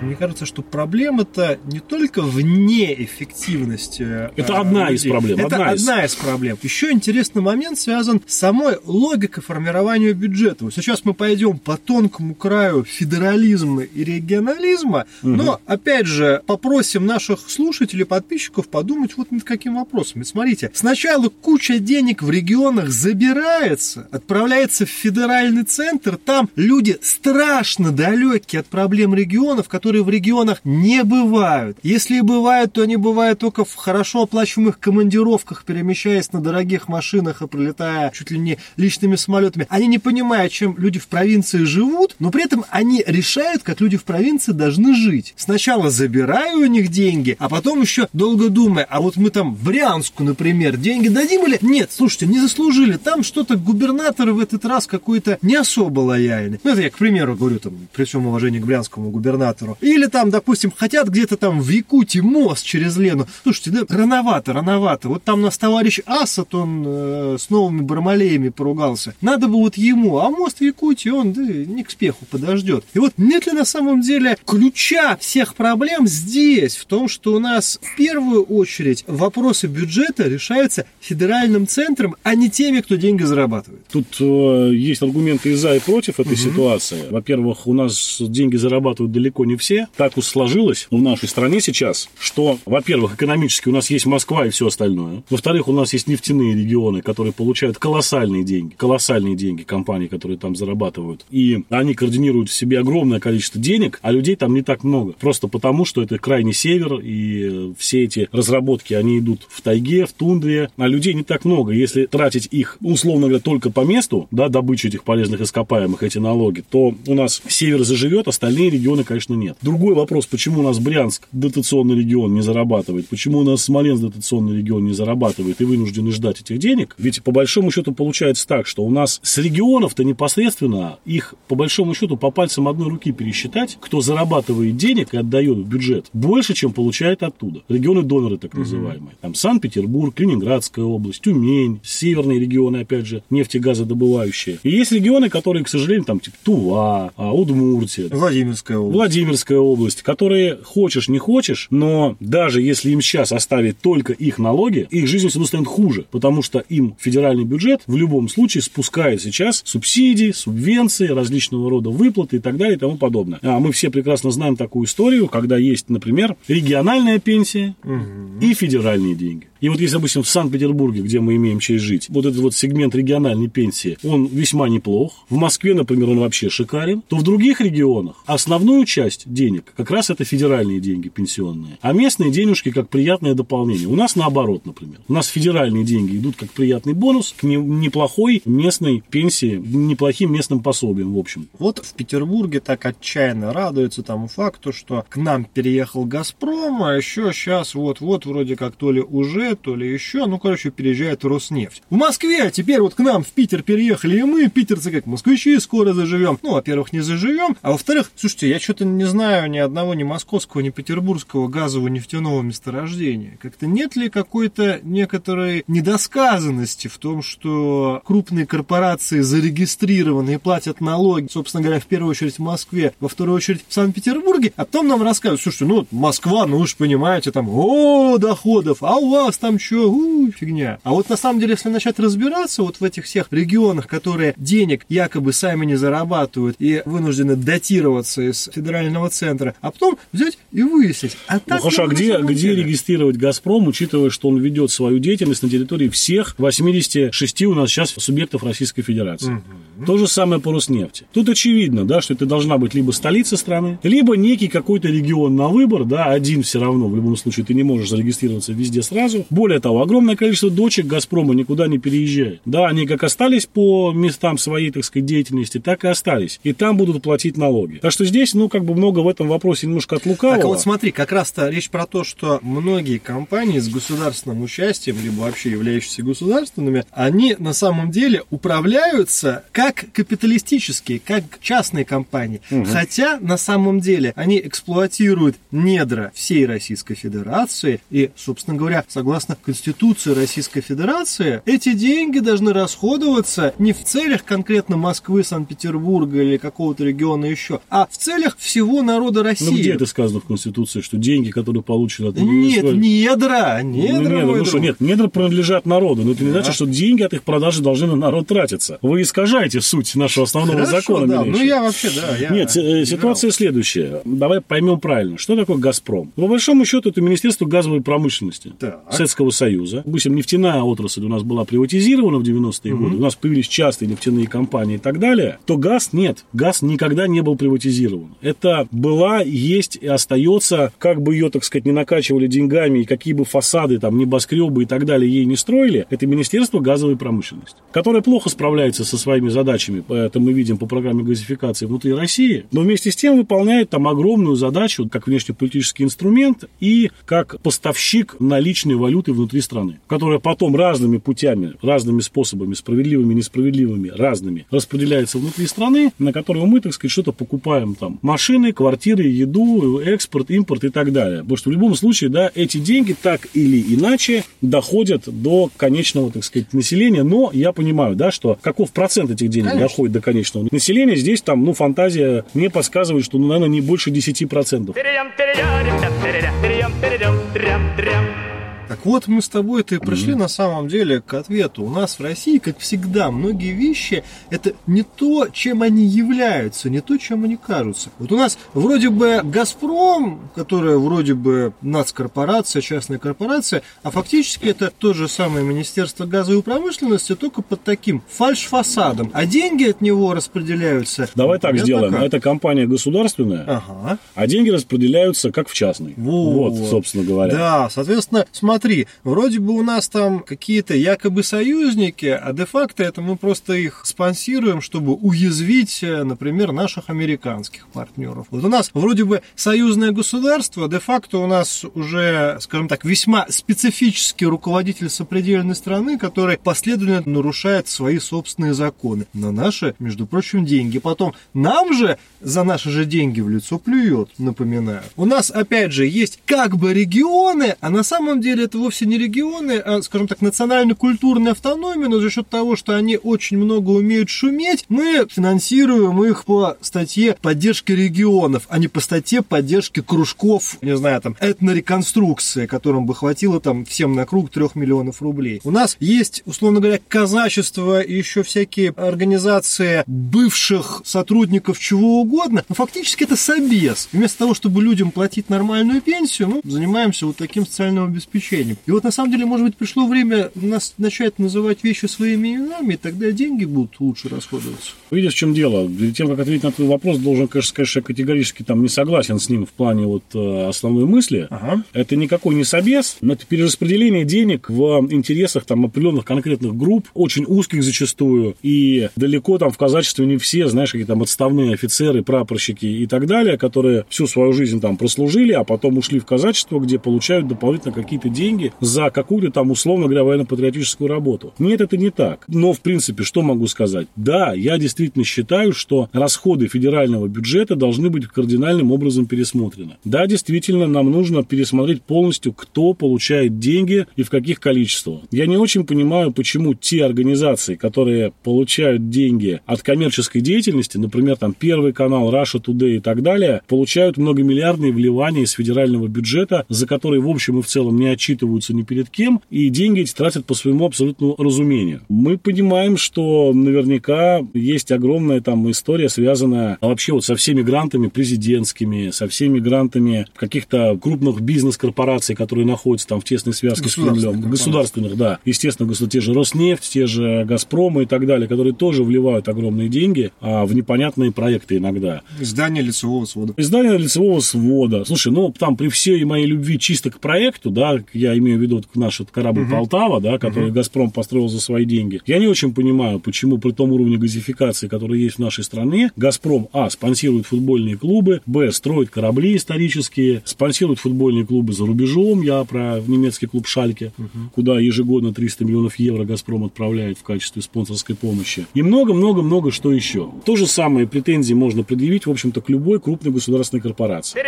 Мне 0.00 0.14
кажется, 0.14 0.46
что 0.46 0.62
проблема-то 0.62 1.58
не 1.66 1.80
только 1.80 2.22
в 2.22 2.40
неэффективности. 2.40 4.30
Это 4.36 4.52
э, 4.52 4.56
одна 4.56 4.90
людей. 4.90 4.96
из 4.96 5.10
проблем. 5.10 5.38
Это 5.38 5.56
одна, 5.56 5.70
одна 5.70 6.04
из... 6.04 6.12
из 6.12 6.16
проблем. 6.16 6.58
Еще 6.62 6.92
интересный 6.92 7.42
момент 7.42 7.78
связан 7.78 8.20
с 8.26 8.36
самой 8.36 8.76
логикой 8.84 9.42
формирования 9.42 10.12
бюджета. 10.12 10.70
Сейчас 10.70 11.04
мы 11.04 11.14
пойдем 11.14 11.58
по 11.58 11.76
тонкому 11.76 12.34
краю 12.34 12.84
федерализма 12.84 13.82
и 13.82 14.04
регионализма, 14.04 15.06
угу. 15.22 15.30
но, 15.30 15.60
опять 15.66 16.06
же, 16.06 16.42
попросим 16.46 17.06
наших 17.06 17.40
слушателей, 17.48 18.04
подписчиков 18.04 18.68
подумать 18.68 19.16
вот 19.16 19.30
над 19.30 19.44
каким 19.44 19.76
вопросом. 19.76 20.20
Ведь 20.20 20.28
смотрите, 20.28 20.70
сначала 20.74 21.28
куча 21.28 21.78
денег 21.78 22.22
в 22.22 22.30
регионах 22.30 22.90
забирается, 22.90 24.08
отправляется 24.10 24.86
в 24.86 24.90
федеральный 24.90 25.64
центр, 25.64 26.16
там 26.16 26.48
люди 26.56 26.98
страшно 27.02 27.92
далекие 27.92 28.60
от 28.60 28.66
проблем 28.66 29.14
регионов, 29.14 29.68
которые 29.68 29.85
которые 29.86 30.02
в 30.02 30.10
регионах 30.10 30.62
не 30.64 31.04
бывают. 31.04 31.78
Если 31.84 32.18
и 32.18 32.20
бывают, 32.20 32.72
то 32.72 32.82
они 32.82 32.96
бывают 32.96 33.38
только 33.38 33.64
в 33.64 33.76
хорошо 33.76 34.22
оплачиваемых 34.24 34.80
командировках, 34.80 35.62
перемещаясь 35.64 36.32
на 36.32 36.40
дорогих 36.40 36.88
машинах 36.88 37.40
и 37.40 37.46
пролетая 37.46 38.10
чуть 38.10 38.32
ли 38.32 38.38
не 38.40 38.58
личными 38.76 39.14
самолетами. 39.14 39.68
Они 39.70 39.86
не 39.86 40.00
понимают, 40.00 40.52
чем 40.52 40.74
люди 40.76 40.98
в 40.98 41.06
провинции 41.06 41.62
живут, 41.62 42.16
но 42.18 42.32
при 42.32 42.42
этом 42.42 42.64
они 42.70 43.04
решают, 43.06 43.62
как 43.62 43.80
люди 43.80 43.96
в 43.96 44.02
провинции 44.02 44.50
должны 44.50 44.92
жить. 44.92 45.34
Сначала 45.36 45.88
забираю 45.88 46.62
у 46.62 46.66
них 46.66 46.88
деньги, 46.88 47.36
а 47.38 47.48
потом 47.48 47.80
еще 47.80 48.08
долго 48.12 48.48
думая, 48.48 48.88
а 48.90 49.00
вот 49.00 49.16
мы 49.16 49.30
там 49.30 49.54
в 49.54 49.62
Брянску, 49.62 50.24
например, 50.24 50.78
деньги 50.78 51.06
дадим 51.06 51.46
или 51.46 51.60
нет? 51.60 51.92
Слушайте, 51.92 52.26
не 52.26 52.40
заслужили. 52.40 52.96
Там 52.96 53.22
что-то 53.22 53.56
губернатор 53.56 54.32
в 54.32 54.40
этот 54.40 54.64
раз 54.64 54.88
какой-то 54.88 55.38
не 55.42 55.54
особо 55.54 56.00
лояльный. 56.00 56.58
Ну, 56.64 56.72
это 56.72 56.82
я, 56.82 56.90
к 56.90 56.98
примеру, 56.98 57.36
говорю, 57.36 57.60
там, 57.60 57.74
при 57.92 58.02
всем 58.02 58.26
уважении 58.26 58.58
к 58.58 58.66
брянскому 58.66 59.10
губернатору. 59.10 59.75
Или 59.80 60.06
там, 60.06 60.30
допустим, 60.30 60.72
хотят 60.76 61.08
где-то 61.08 61.36
там 61.36 61.60
в 61.60 61.68
Якутии 61.68 62.20
мост 62.20 62.64
через 62.64 62.96
Лену. 62.96 63.26
Слушайте, 63.42 63.70
да, 63.70 63.84
рановато, 63.88 64.52
рановато. 64.52 65.08
Вот 65.08 65.24
там 65.24 65.40
у 65.40 65.42
нас 65.42 65.58
товарищ 65.58 66.00
Асад, 66.06 66.54
он 66.54 66.84
э, 66.86 67.36
с 67.38 67.50
новыми 67.50 67.82
бармалеями 67.82 68.48
поругался. 68.48 69.14
Надо 69.20 69.48
бы 69.48 69.54
вот 69.54 69.76
ему, 69.76 70.18
а 70.18 70.30
мост 70.30 70.58
в 70.58 70.64
Якутии, 70.64 71.08
он 71.08 71.32
да, 71.32 71.42
не 71.42 71.84
к 71.84 71.90
спеху 71.90 72.24
подождет. 72.30 72.84
И 72.94 72.98
вот 72.98 73.14
нет 73.16 73.46
ли 73.46 73.52
на 73.52 73.64
самом 73.64 74.00
деле 74.00 74.36
ключа 74.46 75.16
всех 75.20 75.54
проблем 75.54 76.06
здесь, 76.06 76.76
в 76.76 76.86
том, 76.86 77.08
что 77.08 77.34
у 77.34 77.38
нас 77.38 77.78
в 77.82 77.96
первую 77.96 78.42
очередь 78.44 79.04
вопросы 79.06 79.66
бюджета 79.66 80.28
решаются 80.28 80.86
федеральным 81.00 81.66
центром, 81.66 82.16
а 82.22 82.34
не 82.34 82.50
теми, 82.50 82.80
кто 82.80 82.96
деньги 82.96 83.22
зарабатывает. 83.22 83.86
Тут 83.90 84.16
э, 84.20 84.70
есть 84.74 85.02
аргументы 85.02 85.52
и 85.52 85.54
за, 85.54 85.74
и 85.76 85.80
против 85.80 86.20
этой 86.20 86.32
угу. 86.32 86.40
ситуации. 86.40 87.02
Во-первых, 87.10 87.66
у 87.66 87.74
нас 87.74 88.16
деньги 88.20 88.56
зарабатывают 88.56 89.12
далеко 89.12 89.44
не 89.44 89.56
все 89.56 89.65
все. 89.66 89.88
Так 89.96 90.16
уж 90.16 90.26
сложилось 90.26 90.86
в 90.92 91.02
нашей 91.02 91.28
стране 91.28 91.60
сейчас, 91.60 92.08
что, 92.20 92.58
во-первых, 92.66 93.16
экономически 93.16 93.68
у 93.68 93.72
нас 93.72 93.90
есть 93.90 94.06
Москва 94.06 94.46
и 94.46 94.50
все 94.50 94.68
остальное. 94.68 95.24
Во-вторых, 95.28 95.66
у 95.66 95.72
нас 95.72 95.92
есть 95.92 96.06
нефтяные 96.06 96.54
регионы, 96.54 97.02
которые 97.02 97.32
получают 97.32 97.76
колоссальные 97.76 98.44
деньги. 98.44 98.74
Колоссальные 98.76 99.34
деньги 99.34 99.64
компании, 99.64 100.06
которые 100.06 100.38
там 100.38 100.54
зарабатывают. 100.54 101.26
И 101.32 101.64
они 101.68 101.94
координируют 101.94 102.48
в 102.48 102.52
себе 102.52 102.78
огромное 102.78 103.18
количество 103.18 103.60
денег, 103.60 103.98
а 104.02 104.12
людей 104.12 104.36
там 104.36 104.54
не 104.54 104.62
так 104.62 104.84
много. 104.84 105.14
Просто 105.14 105.48
потому, 105.48 105.84
что 105.84 106.00
это 106.00 106.16
крайний 106.18 106.52
север, 106.52 107.00
и 107.02 107.72
все 107.76 108.04
эти 108.04 108.28
разработки, 108.30 108.94
они 108.94 109.18
идут 109.18 109.48
в 109.48 109.62
тайге, 109.62 110.06
в 110.06 110.12
тундре, 110.12 110.70
а 110.76 110.86
людей 110.86 111.12
не 111.14 111.24
так 111.24 111.44
много. 111.44 111.72
Если 111.72 112.06
тратить 112.06 112.46
их, 112.52 112.78
условно 112.80 113.26
говоря, 113.26 113.40
только 113.40 113.70
по 113.70 113.80
месту, 113.80 114.28
да, 114.30 114.48
добычу 114.48 114.86
этих 114.86 115.02
полезных 115.02 115.40
ископаемых, 115.40 116.04
эти 116.04 116.18
налоги, 116.18 116.62
то 116.70 116.94
у 117.04 117.14
нас 117.14 117.42
север 117.48 117.82
заживет, 117.82 118.28
остальные 118.28 118.70
регионы, 118.70 119.02
конечно, 119.02 119.34
нет. 119.34 119.55
Другой 119.62 119.94
вопрос, 119.94 120.26
почему 120.26 120.60
у 120.60 120.62
нас 120.62 120.78
Брянск 120.78 121.28
дотационный 121.32 121.96
регион 121.96 122.34
не 122.34 122.42
зарабатывает, 122.42 123.08
почему 123.08 123.38
у 123.38 123.42
нас 123.42 123.62
Смоленск 123.62 124.02
дотационный 124.02 124.58
регион 124.58 124.84
не 124.84 124.92
зарабатывает 124.92 125.60
и 125.60 125.64
вынуждены 125.64 126.12
ждать 126.12 126.40
этих 126.40 126.58
денег. 126.58 126.94
Ведь 126.98 127.22
по 127.22 127.32
большому 127.32 127.70
счету 127.70 127.92
получается 127.92 128.46
так, 128.46 128.66
что 128.66 128.84
у 128.84 128.90
нас 128.90 129.20
с 129.22 129.38
регионов-то 129.38 130.04
непосредственно 130.04 130.98
их 131.04 131.34
по 131.48 131.54
большому 131.54 131.94
счету 131.94 132.16
по 132.16 132.30
пальцам 132.30 132.68
одной 132.68 132.90
руки 132.90 133.12
пересчитать, 133.12 133.78
кто 133.80 134.00
зарабатывает 134.00 134.76
денег 134.76 135.14
и 135.14 135.16
отдает 135.16 135.58
в 135.58 135.66
бюджет 135.66 136.06
больше, 136.12 136.54
чем 136.54 136.72
получает 136.72 137.22
оттуда. 137.22 137.62
Регионы-доноры 137.68 138.38
так 138.38 138.54
называемые. 138.54 139.16
Там 139.20 139.34
Санкт-Петербург, 139.34 140.18
Ленинградская 140.18 140.84
область, 140.84 141.22
Тюмень, 141.22 141.80
северные 141.82 142.38
регионы, 142.38 142.78
опять 142.78 143.06
же, 143.06 143.22
нефтегазодобывающие. 143.30 144.58
И 144.62 144.70
есть 144.70 144.92
регионы, 144.92 145.28
которые, 145.28 145.64
к 145.64 145.68
сожалению, 145.68 146.04
там 146.04 146.20
типа 146.20 146.36
Тува, 146.42 147.12
а, 147.16 147.32
Удмуртия, 147.32 148.08
Владимирская 148.08 148.78
область. 148.78 148.96
Владимирская 148.96 149.45
Московская 149.46 149.58
область, 149.58 150.02
которые 150.02 150.58
хочешь 150.64 151.08
не 151.08 151.18
хочешь, 151.18 151.68
но 151.70 152.16
даже 152.18 152.60
если 152.60 152.90
им 152.90 153.00
сейчас 153.00 153.30
оставить 153.30 153.78
только 153.78 154.12
их 154.12 154.38
налоги, 154.38 154.88
их 154.90 155.06
жизнь 155.06 155.28
все 155.28 155.38
равно 155.38 155.46
станет 155.46 155.66
хуже, 155.68 156.04
потому 156.10 156.42
что 156.42 156.58
им 156.68 156.96
федеральный 156.98 157.44
бюджет 157.44 157.82
в 157.86 157.96
любом 157.96 158.28
случае 158.28 158.62
спускает 158.62 159.22
сейчас 159.22 159.62
субсидии, 159.64 160.32
субвенции, 160.32 161.06
различного 161.06 161.70
рода 161.70 161.90
выплаты 161.90 162.36
и 162.36 162.40
так 162.40 162.56
далее 162.56 162.76
и 162.76 162.78
тому 162.78 162.96
подобное. 162.96 163.38
А 163.42 163.60
мы 163.60 163.70
все 163.70 163.88
прекрасно 163.90 164.32
знаем 164.32 164.56
такую 164.56 164.86
историю, 164.86 165.28
когда 165.28 165.56
есть, 165.56 165.90
например, 165.90 166.34
региональная 166.48 167.20
пенсия 167.20 167.76
угу. 167.84 168.40
и 168.40 168.52
федеральные 168.52 169.14
деньги. 169.14 169.46
И 169.60 169.68
вот 169.68 169.80
если, 169.80 169.96
допустим, 169.96 170.22
в 170.22 170.28
Санкт-Петербурге, 170.28 171.02
где 171.02 171.20
мы 171.20 171.36
имеем 171.36 171.60
честь 171.60 171.84
жить, 171.84 172.06
вот 172.08 172.26
этот 172.26 172.40
вот 172.40 172.54
сегмент 172.54 172.94
региональной 172.94 173.48
пенсии, 173.48 173.98
он 174.04 174.26
весьма 174.26 174.68
неплох. 174.68 175.24
В 175.30 175.36
Москве, 175.36 175.74
например, 175.74 176.10
он 176.10 176.20
вообще 176.20 176.48
шикарен. 176.48 177.02
То 177.08 177.16
в 177.16 177.22
других 177.22 177.60
регионах 177.60 178.22
основную 178.26 178.84
часть 178.84 179.32
денег 179.32 179.72
как 179.76 179.90
раз 179.90 180.10
это 180.10 180.24
федеральные 180.24 180.80
деньги 180.80 181.08
пенсионные. 181.08 181.78
А 181.80 181.92
местные 181.92 182.30
денежки 182.30 182.70
как 182.70 182.88
приятное 182.88 183.34
дополнение. 183.34 183.88
У 183.88 183.96
нас 183.96 184.16
наоборот, 184.16 184.66
например. 184.66 184.98
У 185.08 185.12
нас 185.12 185.28
федеральные 185.28 185.84
деньги 185.84 186.16
идут 186.16 186.36
как 186.36 186.50
приятный 186.50 186.92
бонус 186.92 187.34
к 187.36 187.44
неплохой 187.44 188.42
местной 188.44 189.02
пенсии, 189.08 189.56
неплохим 189.56 190.32
местным 190.32 190.60
пособием, 190.60 191.14
в 191.14 191.18
общем. 191.18 191.48
Вот 191.58 191.78
в 191.84 191.94
Петербурге 191.94 192.60
так 192.60 192.84
отчаянно 192.84 193.52
радуются 193.52 194.02
тому 194.02 194.28
факту, 194.28 194.72
что 194.72 195.04
к 195.08 195.16
нам 195.16 195.44
переехал 195.44 196.04
«Газпром», 196.04 196.82
а 196.82 196.94
еще 196.94 197.32
сейчас 197.32 197.74
вот-вот 197.74 198.26
вроде 198.26 198.56
как 198.56 198.76
то 198.76 198.90
ли 198.90 199.00
уже 199.00 199.45
то 199.54 199.76
ли 199.76 199.92
еще, 199.92 200.26
ну, 200.26 200.38
короче, 200.38 200.70
переезжает 200.70 201.24
Роснефть. 201.24 201.82
В 201.90 201.96
Москве, 201.96 202.42
а 202.44 202.50
теперь 202.50 202.80
вот 202.80 202.94
к 202.94 202.98
нам 202.98 203.22
в 203.22 203.28
Питер 203.28 203.62
переехали 203.62 204.18
и 204.18 204.22
мы, 204.22 204.48
питерцы 204.48 204.90
как 204.90 205.06
москвичи, 205.06 205.58
скоро 205.60 205.92
заживем. 205.92 206.38
Ну, 206.42 206.52
во-первых, 206.52 206.92
не 206.92 207.00
заживем, 207.00 207.56
а 207.62 207.72
во-вторых, 207.72 208.10
слушайте, 208.16 208.48
я 208.48 208.58
что-то 208.58 208.84
не 208.84 209.04
знаю 209.04 209.50
ни 209.50 209.58
одного 209.58 209.94
ни 209.94 210.02
московского, 210.02 210.60
ни 210.60 210.70
петербургского 210.70 211.48
газового 211.48 211.88
нефтяного 211.88 212.42
месторождения. 212.42 213.38
Как-то 213.40 213.66
нет 213.66 213.96
ли 213.96 214.08
какой-то 214.08 214.80
некоторой 214.82 215.64
недосказанности 215.66 216.88
в 216.88 216.98
том, 216.98 217.22
что 217.22 218.00
крупные 218.04 218.46
корпорации 218.46 219.20
зарегистрированы 219.20 220.34
и 220.34 220.38
платят 220.38 220.80
налоги, 220.80 221.28
собственно 221.30 221.62
говоря, 221.62 221.80
в 221.80 221.86
первую 221.86 222.10
очередь 222.10 222.36
в 222.36 222.42
Москве, 222.42 222.92
во 223.00 223.08
вторую 223.08 223.36
очередь 223.36 223.64
в 223.68 223.72
Санкт-Петербурге, 223.72 224.52
а 224.56 224.64
потом 224.64 224.88
нам 224.88 225.02
рассказывают, 225.02 225.42
слушайте, 225.42 225.64
ну, 225.66 225.86
Москва, 225.90 226.46
ну 226.46 226.66
же 226.66 226.76
понимаете, 226.76 227.30
там, 227.30 227.48
о, 227.48 228.18
доходов, 228.18 228.78
а 228.82 228.96
у 228.96 229.10
вас 229.10 229.35
нас 229.36 229.38
там 229.38 229.58
что, 229.58 229.90
у, 229.90 230.30
фигня. 230.30 230.78
А 230.82 230.90
вот 230.92 231.08
на 231.08 231.16
самом 231.16 231.40
деле, 231.40 231.52
если 231.52 231.68
начать 231.68 231.98
разбираться 231.98 232.62
вот 232.62 232.80
в 232.80 232.84
этих 232.84 233.04
всех 233.04 233.28
регионах, 233.30 233.86
которые 233.86 234.34
денег 234.36 234.84
якобы 234.88 235.32
сами 235.32 235.66
не 235.66 235.76
зарабатывают 235.76 236.56
и 236.58 236.82
вынуждены 236.84 237.36
датироваться 237.36 238.22
из 238.22 238.48
федерального 238.52 239.10
центра, 239.10 239.54
а 239.60 239.70
потом 239.70 239.98
взять 240.12 240.38
и 240.52 240.62
выяснить. 240.62 241.16
А 241.26 241.34
Ну 241.34 241.40
так 241.44 241.60
хорошо, 241.60 241.84
а 241.84 241.86
где, 241.88 242.18
где 242.18 242.54
регистрировать 242.54 243.16
«Газпром», 243.16 243.68
учитывая, 243.68 244.10
что 244.10 244.28
он 244.28 244.38
ведет 244.38 244.70
свою 244.70 244.98
деятельность 244.98 245.42
на 245.42 245.50
территории 245.50 245.88
всех 245.88 246.34
86 246.38 247.42
у 247.42 247.54
нас 247.54 247.70
сейчас 247.70 247.90
субъектов 247.90 248.42
Российской 248.42 248.82
Федерации? 248.82 249.42
То 249.86 249.98
же 249.98 250.08
самое 250.08 250.40
по 250.40 250.52
Роснефти. 250.52 251.04
Тут 251.12 251.28
очевидно, 251.28 251.84
да, 251.84 252.00
что 252.00 252.14
это 252.14 252.24
должна 252.24 252.56
быть 252.58 252.74
либо 252.74 252.92
столица 252.92 253.36
страны, 253.36 253.78
либо 253.82 254.16
некий 254.16 254.48
какой-то 254.48 254.88
регион 254.88 255.36
на 255.36 255.48
выбор, 255.48 255.84
да, 255.84 256.06
один 256.06 256.42
все 256.42 256.60
равно, 256.60 256.88
в 256.88 256.96
любом 256.96 257.16
случае 257.16 257.44
ты 257.44 257.54
не 257.54 257.62
можешь 257.62 257.90
зарегистрироваться 257.90 258.52
везде 258.52 258.82
сразу. 258.82 259.25
Более 259.30 259.60
того, 259.60 259.82
огромное 259.82 260.16
количество 260.16 260.50
дочек 260.50 260.86
«Газпрома» 260.86 261.34
никуда 261.34 261.66
не 261.66 261.78
переезжает. 261.78 262.40
Да, 262.44 262.66
они 262.66 262.86
как 262.86 263.02
остались 263.04 263.46
по 263.46 263.92
местам 263.92 264.38
своей, 264.38 264.70
так 264.70 264.84
сказать, 264.84 265.06
деятельности, 265.06 265.58
так 265.58 265.84
и 265.84 265.88
остались. 265.88 266.40
И 266.44 266.52
там 266.52 266.76
будут 266.76 267.02
платить 267.02 267.36
налоги. 267.36 267.78
Так 267.78 267.92
что 267.92 268.04
здесь, 268.04 268.34
ну, 268.34 268.48
как 268.48 268.64
бы 268.64 268.74
много 268.74 269.00
в 269.00 269.08
этом 269.08 269.28
вопросе 269.28 269.66
немножко 269.66 269.96
от 269.96 270.06
лукавого. 270.06 270.36
Так 270.36 270.44
а 270.44 270.48
вот 270.48 270.60
смотри, 270.60 270.92
как 270.92 271.12
раз-то 271.12 271.48
речь 271.48 271.70
про 271.70 271.86
то, 271.86 272.04
что 272.04 272.38
многие 272.42 272.98
компании 272.98 273.58
с 273.58 273.68
государственным 273.68 274.42
участием, 274.42 274.96
либо 275.02 275.20
вообще 275.20 275.50
являющиеся 275.50 276.02
государственными, 276.02 276.84
они 276.92 277.36
на 277.38 277.52
самом 277.52 277.90
деле 277.90 278.22
управляются 278.30 279.44
как 279.52 279.86
капиталистические, 279.92 281.00
как 281.00 281.24
частные 281.40 281.84
компании. 281.84 282.40
Хотя 282.66 283.18
на 283.20 283.36
самом 283.36 283.80
деле 283.80 284.12
они 284.16 284.38
эксплуатируют 284.38 285.36
недра 285.50 286.12
всей 286.14 286.46
Российской 286.46 286.94
Федерации 286.94 287.80
и, 287.90 288.10
собственно 288.16 288.56
говоря, 288.56 288.84
согласно 288.88 289.15
Конституции 289.44 290.12
Российской 290.12 290.60
Федерации, 290.60 291.42
эти 291.46 291.72
деньги 291.72 292.18
должны 292.18 292.52
расходоваться 292.52 293.54
не 293.58 293.72
в 293.72 293.82
целях 293.84 294.24
конкретно 294.24 294.76
Москвы, 294.76 295.24
Санкт-Петербурга 295.24 296.22
или 296.22 296.36
какого-то 296.36 296.84
региона 296.84 297.24
еще, 297.26 297.60
а 297.70 297.86
в 297.90 297.96
целях 297.96 298.36
всего 298.38 298.82
народа 298.82 299.22
России. 299.22 299.46
Ну, 299.46 299.52
где 299.56 299.72
это 299.72 299.86
сказано 299.86 300.20
в 300.20 300.24
Конституции, 300.24 300.80
что 300.80 300.96
деньги, 300.96 301.30
которые 301.30 301.62
получены 301.62 302.08
от 302.08 302.16
Нет, 302.16 302.64
недра, 302.64 303.60
Ну, 303.62 303.70
недра, 303.70 303.98
недра, 303.98 304.26
мой 304.26 304.38
ну 304.38 304.44
что, 304.44 304.58
нет, 304.58 304.80
недра 304.80 305.08
принадлежат 305.08 305.66
народу, 305.66 306.02
но 306.02 306.12
это 306.12 306.24
не 306.24 306.30
значит, 306.30 306.54
что 306.54 306.66
деньги 306.66 307.02
от 307.02 307.12
их 307.12 307.22
продажи 307.22 307.62
должны 307.62 307.86
на 307.86 307.96
народ 307.96 308.26
тратиться. 308.26 308.78
Вы 308.82 309.02
искажаете 309.02 309.60
суть 309.60 309.94
нашего 309.94 310.24
основного 310.24 310.64
Хорошо, 310.64 310.76
закона. 310.76 311.06
да, 311.06 311.24
ну 311.24 311.42
я 311.42 311.62
вообще, 311.62 311.90
да, 311.90 312.16
я 312.16 312.30
Нет, 312.30 312.56
э, 312.56 312.84
ситуация 312.84 313.30
следующая. 313.30 314.02
Давай 314.04 314.40
поймем 314.40 314.80
правильно. 314.80 315.18
Что 315.18 315.36
такое 315.36 315.56
«Газпром»? 315.56 316.12
По 316.16 316.26
большому 316.26 316.64
счету, 316.64 316.90
это 316.90 317.00
Министерство 317.00 317.46
газовой 317.46 317.80
промышленности 317.80 318.52
Так. 318.58 318.82
Советского 319.06 319.30
Союза. 319.30 319.82
Допустим, 319.86 320.16
нефтяная 320.16 320.62
отрасль 320.62 321.04
у 321.04 321.08
нас 321.08 321.22
была 321.22 321.44
приватизирована 321.44 322.18
в 322.18 322.22
90-е 322.22 322.74
годы, 322.74 322.96
у 322.96 323.00
нас 323.00 323.14
появились 323.14 323.46
частые 323.46 323.88
нефтяные 323.88 324.26
компании 324.26 324.76
и 324.76 324.78
так 324.78 324.98
далее, 324.98 325.38
то 325.46 325.56
газ 325.56 325.92
нет. 325.92 326.24
Газ 326.32 326.62
никогда 326.62 327.06
не 327.06 327.20
был 327.22 327.36
приватизирован. 327.36 328.16
Это 328.20 328.66
была, 328.72 329.20
есть 329.20 329.78
и 329.80 329.86
остается, 329.86 330.72
как 330.78 331.00
бы 331.00 331.14
ее, 331.14 331.30
так 331.30 331.44
сказать, 331.44 331.64
не 331.64 331.72
накачивали 331.72 332.26
деньгами, 332.26 332.80
и 332.80 332.84
какие 332.84 333.14
бы 333.14 333.24
фасады, 333.24 333.78
там, 333.78 333.96
небоскребы 333.96 334.64
и 334.64 334.66
так 334.66 334.84
далее 334.84 335.10
ей 335.10 335.24
не 335.24 335.36
строили, 335.36 335.86
это 335.88 336.06
Министерство 336.06 336.58
газовой 336.58 336.96
промышленности, 336.96 337.56
которое 337.72 338.02
плохо 338.02 338.28
справляется 338.28 338.84
со 338.84 338.98
своими 338.98 339.28
задачами, 339.28 339.84
это 339.88 340.18
мы 340.18 340.32
видим 340.32 340.58
по 340.58 340.66
программе 340.66 341.04
газификации 341.04 341.66
внутри 341.66 341.92
России, 341.92 342.46
но 342.50 342.62
вместе 342.62 342.90
с 342.90 342.96
тем 342.96 343.16
выполняет 343.16 343.70
там 343.70 343.86
огромную 343.86 344.34
задачу, 344.34 344.88
как 344.90 345.06
внешнеполитический 345.06 345.84
инструмент 345.84 346.44
и 346.58 346.90
как 347.04 347.40
поставщик 347.42 348.16
наличной 348.18 348.74
валюты 348.74 348.95
внутри 349.12 349.40
страны, 349.40 349.78
которая 349.86 350.18
потом 350.18 350.56
разными 350.56 350.98
путями, 350.98 351.54
разными 351.62 352.00
способами, 352.00 352.54
справедливыми, 352.54 353.14
несправедливыми, 353.14 353.88
разными, 353.88 354.46
распределяется 354.50 355.18
внутри 355.18 355.46
страны, 355.46 355.92
на 355.98 356.12
которую 356.12 356.46
мы, 356.46 356.60
так 356.60 356.72
сказать, 356.72 356.92
что-то 356.92 357.12
покупаем 357.12 357.74
там. 357.74 357.98
Машины, 358.02 358.52
квартиры, 358.52 359.04
еду, 359.04 359.78
экспорт, 359.78 360.30
импорт 360.30 360.64
и 360.64 360.70
так 360.70 360.92
далее. 360.92 361.20
Потому 361.20 361.36
что 361.36 361.50
в 361.50 361.52
любом 361.52 361.74
случае, 361.74 362.10
да, 362.10 362.30
эти 362.34 362.58
деньги 362.58 362.94
так 363.00 363.28
или 363.34 363.60
иначе 363.74 364.24
доходят 364.40 365.02
до 365.06 365.50
конечного, 365.56 366.10
так 366.10 366.24
сказать, 366.24 366.52
населения. 366.52 367.02
Но 367.02 367.30
я 367.32 367.52
понимаю, 367.52 367.96
да, 367.96 368.10
что 368.10 368.38
каков 368.40 368.72
процент 368.72 369.10
этих 369.10 369.28
денег 369.28 369.50
Конечно. 369.50 369.68
доходит 369.68 369.92
до 369.92 370.00
конечного 370.00 370.48
населения, 370.50 370.96
здесь 370.96 371.22
там, 371.22 371.44
ну, 371.44 371.52
фантазия 371.52 372.24
мне 372.34 372.50
подсказывает, 372.50 373.04
что, 373.04 373.18
ну, 373.18 373.26
наверное, 373.28 373.48
не 373.48 373.60
больше 373.60 373.90
10%. 373.90 374.74
Терерям, 374.74 375.08
терерярим, 375.16 375.80
тям, 375.80 375.92
тереря, 376.02 376.32
терерям, 376.42 376.72
терерям, 376.80 377.20
трям, 377.32 377.76
трям. 377.76 378.25
Так 378.68 378.84
вот, 378.84 379.06
мы 379.06 379.22
с 379.22 379.28
тобой-то 379.28 379.74
и 379.76 379.78
пришли 379.78 380.14
на 380.14 380.28
самом 380.28 380.68
деле 380.68 381.00
к 381.00 381.14
ответу. 381.14 381.64
У 381.64 381.70
нас 381.70 381.98
в 381.98 382.02
России, 382.02 382.38
как 382.38 382.58
всегда, 382.58 383.10
многие 383.10 383.52
вещи 383.52 384.02
это 384.30 384.52
не 384.66 384.82
то, 384.82 385.28
чем 385.32 385.62
они 385.62 385.84
являются, 385.86 386.68
не 386.68 386.80
то, 386.80 386.96
чем 386.98 387.24
они 387.24 387.36
кажутся. 387.36 387.90
Вот 387.98 388.10
у 388.12 388.16
нас 388.16 388.38
вроде 388.54 388.90
бы 388.90 389.20
Газпром, 389.22 390.28
которая 390.34 390.78
вроде 390.78 391.14
бы 391.14 391.52
нацкорпорация, 391.62 392.60
частная 392.62 392.98
корпорация, 392.98 393.62
а 393.82 393.90
фактически 393.90 394.46
это 394.46 394.72
то 394.76 394.92
же 394.94 395.08
самое 395.08 395.44
Министерство 395.44 396.04
газовой 396.06 396.42
промышленности, 396.42 397.14
только 397.14 397.42
под 397.42 397.62
таким 397.62 398.02
фальш-фасадом. 398.08 399.10
А 399.12 399.26
деньги 399.26 399.64
от 399.68 399.80
него 399.80 400.12
распределяются. 400.14 401.08
Давай 401.14 401.38
так 401.38 401.58
сделаем. 401.58 401.92
как. 401.92 402.02
Это 402.02 402.20
компания 402.20 402.66
государственная, 402.66 403.44
Ага. 403.46 403.98
а 404.14 404.26
деньги 404.26 404.50
распределяются 404.50 405.30
как 405.30 405.48
в 405.48 405.54
частной. 405.54 405.94
Вот. 405.96 406.52
Вот, 406.52 406.68
собственно 406.68 407.04
говоря. 407.04 407.32
Да, 407.34 407.70
соответственно, 407.70 408.26
смотри, 408.32 408.55
вроде 409.04 409.40
бы 409.40 409.52
у 409.52 409.62
нас 409.62 409.88
там 409.88 410.20
какие-то 410.20 410.74
якобы 410.74 411.22
союзники, 411.22 412.06
а 412.06 412.32
де-факто 412.32 412.82
это 412.82 413.00
мы 413.00 413.16
просто 413.16 413.54
их 413.54 413.82
спонсируем, 413.84 414.60
чтобы 414.60 414.94
уязвить, 414.94 415.82
э, 415.82 416.04
например, 416.04 416.52
наших 416.52 416.90
американских 416.90 417.66
партнеров. 417.68 418.26
Вот 418.30 418.44
у 418.44 418.48
нас 418.48 418.70
вроде 418.74 419.04
бы 419.04 419.22
союзное 419.34 419.92
государство, 419.92 420.68
де-факто 420.68 421.18
у 421.18 421.26
нас 421.26 421.64
уже, 421.74 422.38
скажем 422.40 422.68
так, 422.68 422.84
весьма 422.84 423.26
специфический 423.28 424.26
руководитель 424.26 424.88
сопредельной 424.88 425.54
страны, 425.54 425.98
который 425.98 426.38
последовательно 426.38 427.02
нарушает 427.06 427.68
свои 427.68 427.98
собственные 427.98 428.54
законы 428.54 429.06
на 429.12 429.32
наши, 429.32 429.74
между 429.78 430.06
прочим, 430.06 430.44
деньги. 430.44 430.78
Потом 430.78 431.14
нам 431.34 431.72
же 431.74 431.98
за 432.20 432.44
наши 432.44 432.70
же 432.70 432.84
деньги 432.84 433.20
в 433.20 433.28
лицо 433.28 433.58
плюет, 433.58 434.10
напоминаю. 434.18 434.82
У 434.96 435.04
нас, 435.04 435.30
опять 435.30 435.72
же, 435.72 435.86
есть 435.86 436.20
как 436.26 436.56
бы 436.56 436.72
регионы, 436.72 437.56
а 437.60 437.70
на 437.70 437.82
самом 437.82 438.20
деле 438.20 438.45
это 438.46 438.58
вовсе 438.58 438.86
не 438.86 438.96
регионы, 438.96 439.58
а, 439.58 439.82
скажем 439.82 440.08
так, 440.08 440.22
национально-культурная 440.22 441.32
автономия, 441.32 441.88
но 441.88 442.00
за 442.00 442.10
счет 442.10 442.28
того, 442.28 442.56
что 442.56 442.74
они 442.74 442.96
очень 442.96 443.36
много 443.36 443.70
умеют 443.70 444.08
шуметь, 444.08 444.64
мы 444.68 445.06
финансируем 445.10 446.02
их 446.04 446.24
по 446.24 446.56
статье 446.60 447.16
поддержки 447.20 447.72
регионов, 447.72 448.44
а 448.48 448.58
не 448.58 448.68
по 448.68 448.80
статье 448.80 449.22
поддержки 449.22 449.82
кружков, 449.82 450.58
не 450.62 450.76
знаю, 450.76 451.00
там, 451.00 451.16
этнореконструкции, 451.20 452.46
которым 452.46 452.86
бы 452.86 452.94
хватило 452.94 453.40
там 453.40 453.64
всем 453.64 453.94
на 453.94 454.06
круг 454.06 454.30
трех 454.30 454.54
миллионов 454.54 455.02
рублей. 455.02 455.40
У 455.44 455.50
нас 455.50 455.76
есть, 455.80 456.22
условно 456.24 456.60
говоря, 456.60 456.80
казачество 456.88 457.80
и 457.80 457.96
еще 457.96 458.22
всякие 458.22 458.70
организации 458.70 459.82
бывших 459.86 460.82
сотрудников 460.84 461.58
чего 461.58 462.00
угодно, 462.00 462.44
но 462.48 462.54
фактически 462.54 463.04
это 463.04 463.16
собес. 463.16 463.88
Вместо 463.92 464.18
того, 464.18 464.34
чтобы 464.34 464.62
людям 464.62 464.92
платить 464.92 465.28
нормальную 465.28 465.82
пенсию, 465.82 466.28
мы 466.28 466.40
занимаемся 466.44 467.06
вот 467.06 467.16
таким 467.16 467.44
социальным 467.44 467.84
обеспечением. 467.84 468.35
И 468.66 468.70
вот 468.70 468.84
на 468.84 468.90
самом 468.90 469.10
деле, 469.10 469.26
может 469.26 469.46
быть, 469.46 469.56
пришло 469.56 469.86
время 469.86 470.30
нас 470.34 470.74
начать 470.78 471.18
называть 471.18 471.64
вещи 471.64 471.86
своими 471.86 472.34
именами, 472.34 472.74
и 472.74 472.76
тогда 472.76 473.10
деньги 473.10 473.44
будут 473.44 473.80
лучше 473.80 474.08
расходоваться. 474.08 474.72
Видишь, 474.90 475.14
в 475.14 475.16
чем 475.16 475.34
дело? 475.34 475.68
Перед 475.68 475.96
тем, 475.96 476.08
как 476.08 476.20
ответить 476.20 476.42
на 476.44 476.52
твой 476.52 476.68
вопрос, 476.68 476.98
должен, 476.98 477.28
конечно, 477.28 477.48
сказать, 477.48 477.68
что 477.68 477.80
я 477.80 477.84
категорически 477.84 478.42
там 478.42 478.62
не 478.62 478.68
согласен 478.68 479.18
с 479.18 479.28
ним 479.28 479.46
в 479.46 479.50
плане 479.50 479.86
вот 479.86 480.04
э, 480.14 480.48
основной 480.48 480.84
мысли. 480.86 481.26
Ага. 481.30 481.64
Это 481.72 481.96
никакой 481.96 482.34
не 482.34 482.44
собес, 482.44 482.98
но 483.00 483.14
это 483.14 483.26
перераспределение 483.26 484.04
денег 484.04 484.50
в 484.50 484.86
интересах 484.90 485.44
там 485.44 485.64
определенных 485.64 486.04
конкретных 486.04 486.56
групп, 486.56 486.88
очень 486.94 487.24
узких 487.26 487.62
зачастую, 487.62 488.36
и 488.42 488.88
далеко 488.96 489.38
там 489.38 489.50
в 489.50 489.58
казачестве 489.58 490.06
не 490.06 490.16
все, 490.18 490.48
знаешь, 490.48 490.72
какие 490.72 490.86
там 490.86 491.02
отставные 491.02 491.54
офицеры, 491.54 492.02
прапорщики 492.02 492.66
и 492.66 492.86
так 492.86 493.06
далее, 493.06 493.38
которые 493.38 493.84
всю 493.88 494.06
свою 494.06 494.32
жизнь 494.32 494.60
там 494.60 494.76
прослужили, 494.76 495.32
а 495.32 495.44
потом 495.44 495.78
ушли 495.78 495.98
в 495.98 496.06
казачество, 496.06 496.60
где 496.60 496.78
получают 496.78 497.28
дополнительно 497.28 497.72
какие-то 497.72 498.08
деньги 498.08 498.25
за 498.60 498.90
какую-то 498.90 499.30
там, 499.30 499.50
условно 499.50 499.86
говоря, 499.86 500.04
военно-патриотическую 500.04 500.88
работу. 500.88 501.32
Нет, 501.38 501.60
это 501.60 501.76
не 501.76 501.90
так. 501.90 502.24
Но, 502.28 502.52
в 502.52 502.60
принципе, 502.60 503.02
что 503.02 503.22
могу 503.22 503.46
сказать? 503.46 503.88
Да, 503.96 504.32
я 504.34 504.58
действительно 504.58 505.04
считаю, 505.04 505.52
что 505.52 505.88
расходы 505.92 506.48
федерального 506.48 507.08
бюджета 507.08 507.56
должны 507.56 507.90
быть 507.90 508.06
кардинальным 508.06 508.72
образом 508.72 509.06
пересмотрены. 509.06 509.76
Да, 509.84 510.06
действительно, 510.06 510.66
нам 510.66 510.90
нужно 510.90 511.22
пересмотреть 511.24 511.82
полностью, 511.82 512.32
кто 512.32 512.72
получает 512.72 513.38
деньги 513.38 513.86
и 513.96 514.02
в 514.02 514.10
каких 514.10 514.40
количествах. 514.40 515.02
Я 515.10 515.26
не 515.26 515.36
очень 515.36 515.64
понимаю, 515.64 516.12
почему 516.12 516.54
те 516.54 516.84
организации, 516.84 517.54
которые 517.54 518.12
получают 518.22 518.90
деньги 518.90 519.40
от 519.46 519.62
коммерческой 519.62 520.20
деятельности, 520.20 520.78
например, 520.78 521.16
там 521.16 521.34
Первый 521.38 521.72
канал, 521.72 522.12
Russia 522.12 522.42
Today 522.42 522.76
и 522.76 522.80
так 522.80 523.02
далее, 523.02 523.42
получают 523.46 523.96
многомиллиардные 523.96 524.72
вливания 524.72 525.22
из 525.22 525.32
федерального 525.32 525.86
бюджета, 525.88 526.44
за 526.48 526.66
которые, 526.66 527.00
в 527.00 527.08
общем 527.08 527.38
и 527.38 527.42
в 527.42 527.46
целом, 527.46 527.76
не 527.78 527.86
отчитываются 527.86 528.15
ни 528.22 528.62
перед 528.62 528.90
кем, 528.90 529.20
и 529.30 529.48
деньги 529.48 529.80
эти 529.80 529.94
тратят 529.94 530.26
по 530.26 530.34
своему 530.34 530.66
абсолютному 530.66 531.16
разумению. 531.18 531.82
Мы 531.88 532.18
понимаем, 532.18 532.76
что 532.76 533.32
наверняка 533.32 534.20
есть 534.34 534.72
огромная 534.72 535.20
там 535.20 535.50
история, 535.50 535.88
связанная 535.88 536.58
вообще 536.60 536.92
вот 536.92 537.04
со 537.04 537.16
всеми 537.16 537.42
грантами 537.42 537.88
президентскими, 537.88 538.90
со 538.90 539.08
всеми 539.08 539.38
грантами 539.38 540.06
каких-то 540.14 540.78
крупных 540.80 541.20
бизнес-корпораций, 541.20 542.14
которые 542.14 542.46
находятся 542.46 542.88
там 542.88 543.00
в 543.00 543.04
тесной 543.04 543.34
связке 543.34 543.68
с 543.68 543.74
Кремлем. 543.74 544.20
Государственных, 544.20 544.96
да. 544.96 545.18
Естественно, 545.24 545.72
те 545.74 546.00
же 546.00 546.12
Роснефть, 546.12 546.70
те 546.70 546.86
же 546.86 547.24
Газпромы 547.24 547.84
и 547.84 547.86
так 547.86 548.06
далее, 548.06 548.28
которые 548.28 548.54
тоже 548.54 548.82
вливают 548.84 549.28
огромные 549.28 549.68
деньги 549.68 550.12
а, 550.20 550.44
в 550.44 550.54
непонятные 550.54 551.12
проекты 551.12 551.56
иногда. 551.56 552.02
Издание 552.20 552.62
лицевого 552.62 553.04
свода. 553.04 553.34
Издание 553.36 553.78
лицевого 553.78 554.20
свода. 554.20 554.84
Слушай, 554.84 555.12
ну 555.12 555.32
там 555.36 555.56
при 555.56 555.68
всей 555.68 556.04
моей 556.04 556.26
любви 556.26 556.58
чисто 556.58 556.90
к 556.90 557.00
проекту, 557.00 557.50
да, 557.50 557.80
я 557.92 558.05
имею 558.16 558.38
в 558.38 558.42
виду 558.42 558.62
наш 558.74 559.00
корабль 559.10 559.42
угу. 559.42 559.50
Полтава, 559.50 560.00
да, 560.00 560.18
который 560.18 560.48
угу. 560.48 560.54
Газпром 560.54 560.90
построил 560.90 561.28
за 561.28 561.40
свои 561.40 561.64
деньги. 561.64 562.00
Я 562.06 562.18
не 562.18 562.26
очень 562.26 562.54
понимаю, 562.54 563.00
почему 563.00 563.38
при 563.38 563.52
том 563.52 563.72
уровне 563.72 563.96
газификации, 563.96 564.68
который 564.68 565.00
есть 565.00 565.16
в 565.16 565.18
нашей 565.20 565.44
стране, 565.44 565.90
Газпром, 565.96 566.48
а, 566.52 566.70
спонсирует 566.70 567.26
футбольные 567.26 567.76
клубы, 567.76 568.20
б, 568.26 568.52
строит 568.52 568.90
корабли 568.90 569.36
исторические, 569.36 570.22
спонсирует 570.24 570.78
футбольные 570.78 571.26
клубы 571.26 571.52
за 571.52 571.66
рубежом, 571.66 572.22
я 572.22 572.44
про 572.44 572.80
немецкий 572.86 573.26
клуб 573.26 573.46
Шальке, 573.46 573.92
угу. 573.98 574.08
куда 574.34 574.60
ежегодно 574.60 575.12
300 575.12 575.44
миллионов 575.44 575.76
евро 575.76 576.04
Газпром 576.04 576.44
отправляет 576.44 576.98
в 576.98 577.02
качестве 577.02 577.42
спонсорской 577.42 577.96
помощи. 577.96 578.46
И 578.54 578.62
много-много-много 578.62 579.50
что 579.50 579.72
еще. 579.72 580.10
То 580.24 580.36
же 580.36 580.46
самое 580.46 580.86
претензии 580.86 581.34
можно 581.34 581.62
предъявить, 581.62 582.06
в 582.06 582.10
общем-то, 582.10 582.40
к 582.40 582.48
любой 582.48 582.80
крупной 582.80 583.12
государственной 583.12 583.60
корпорации. 583.60 584.18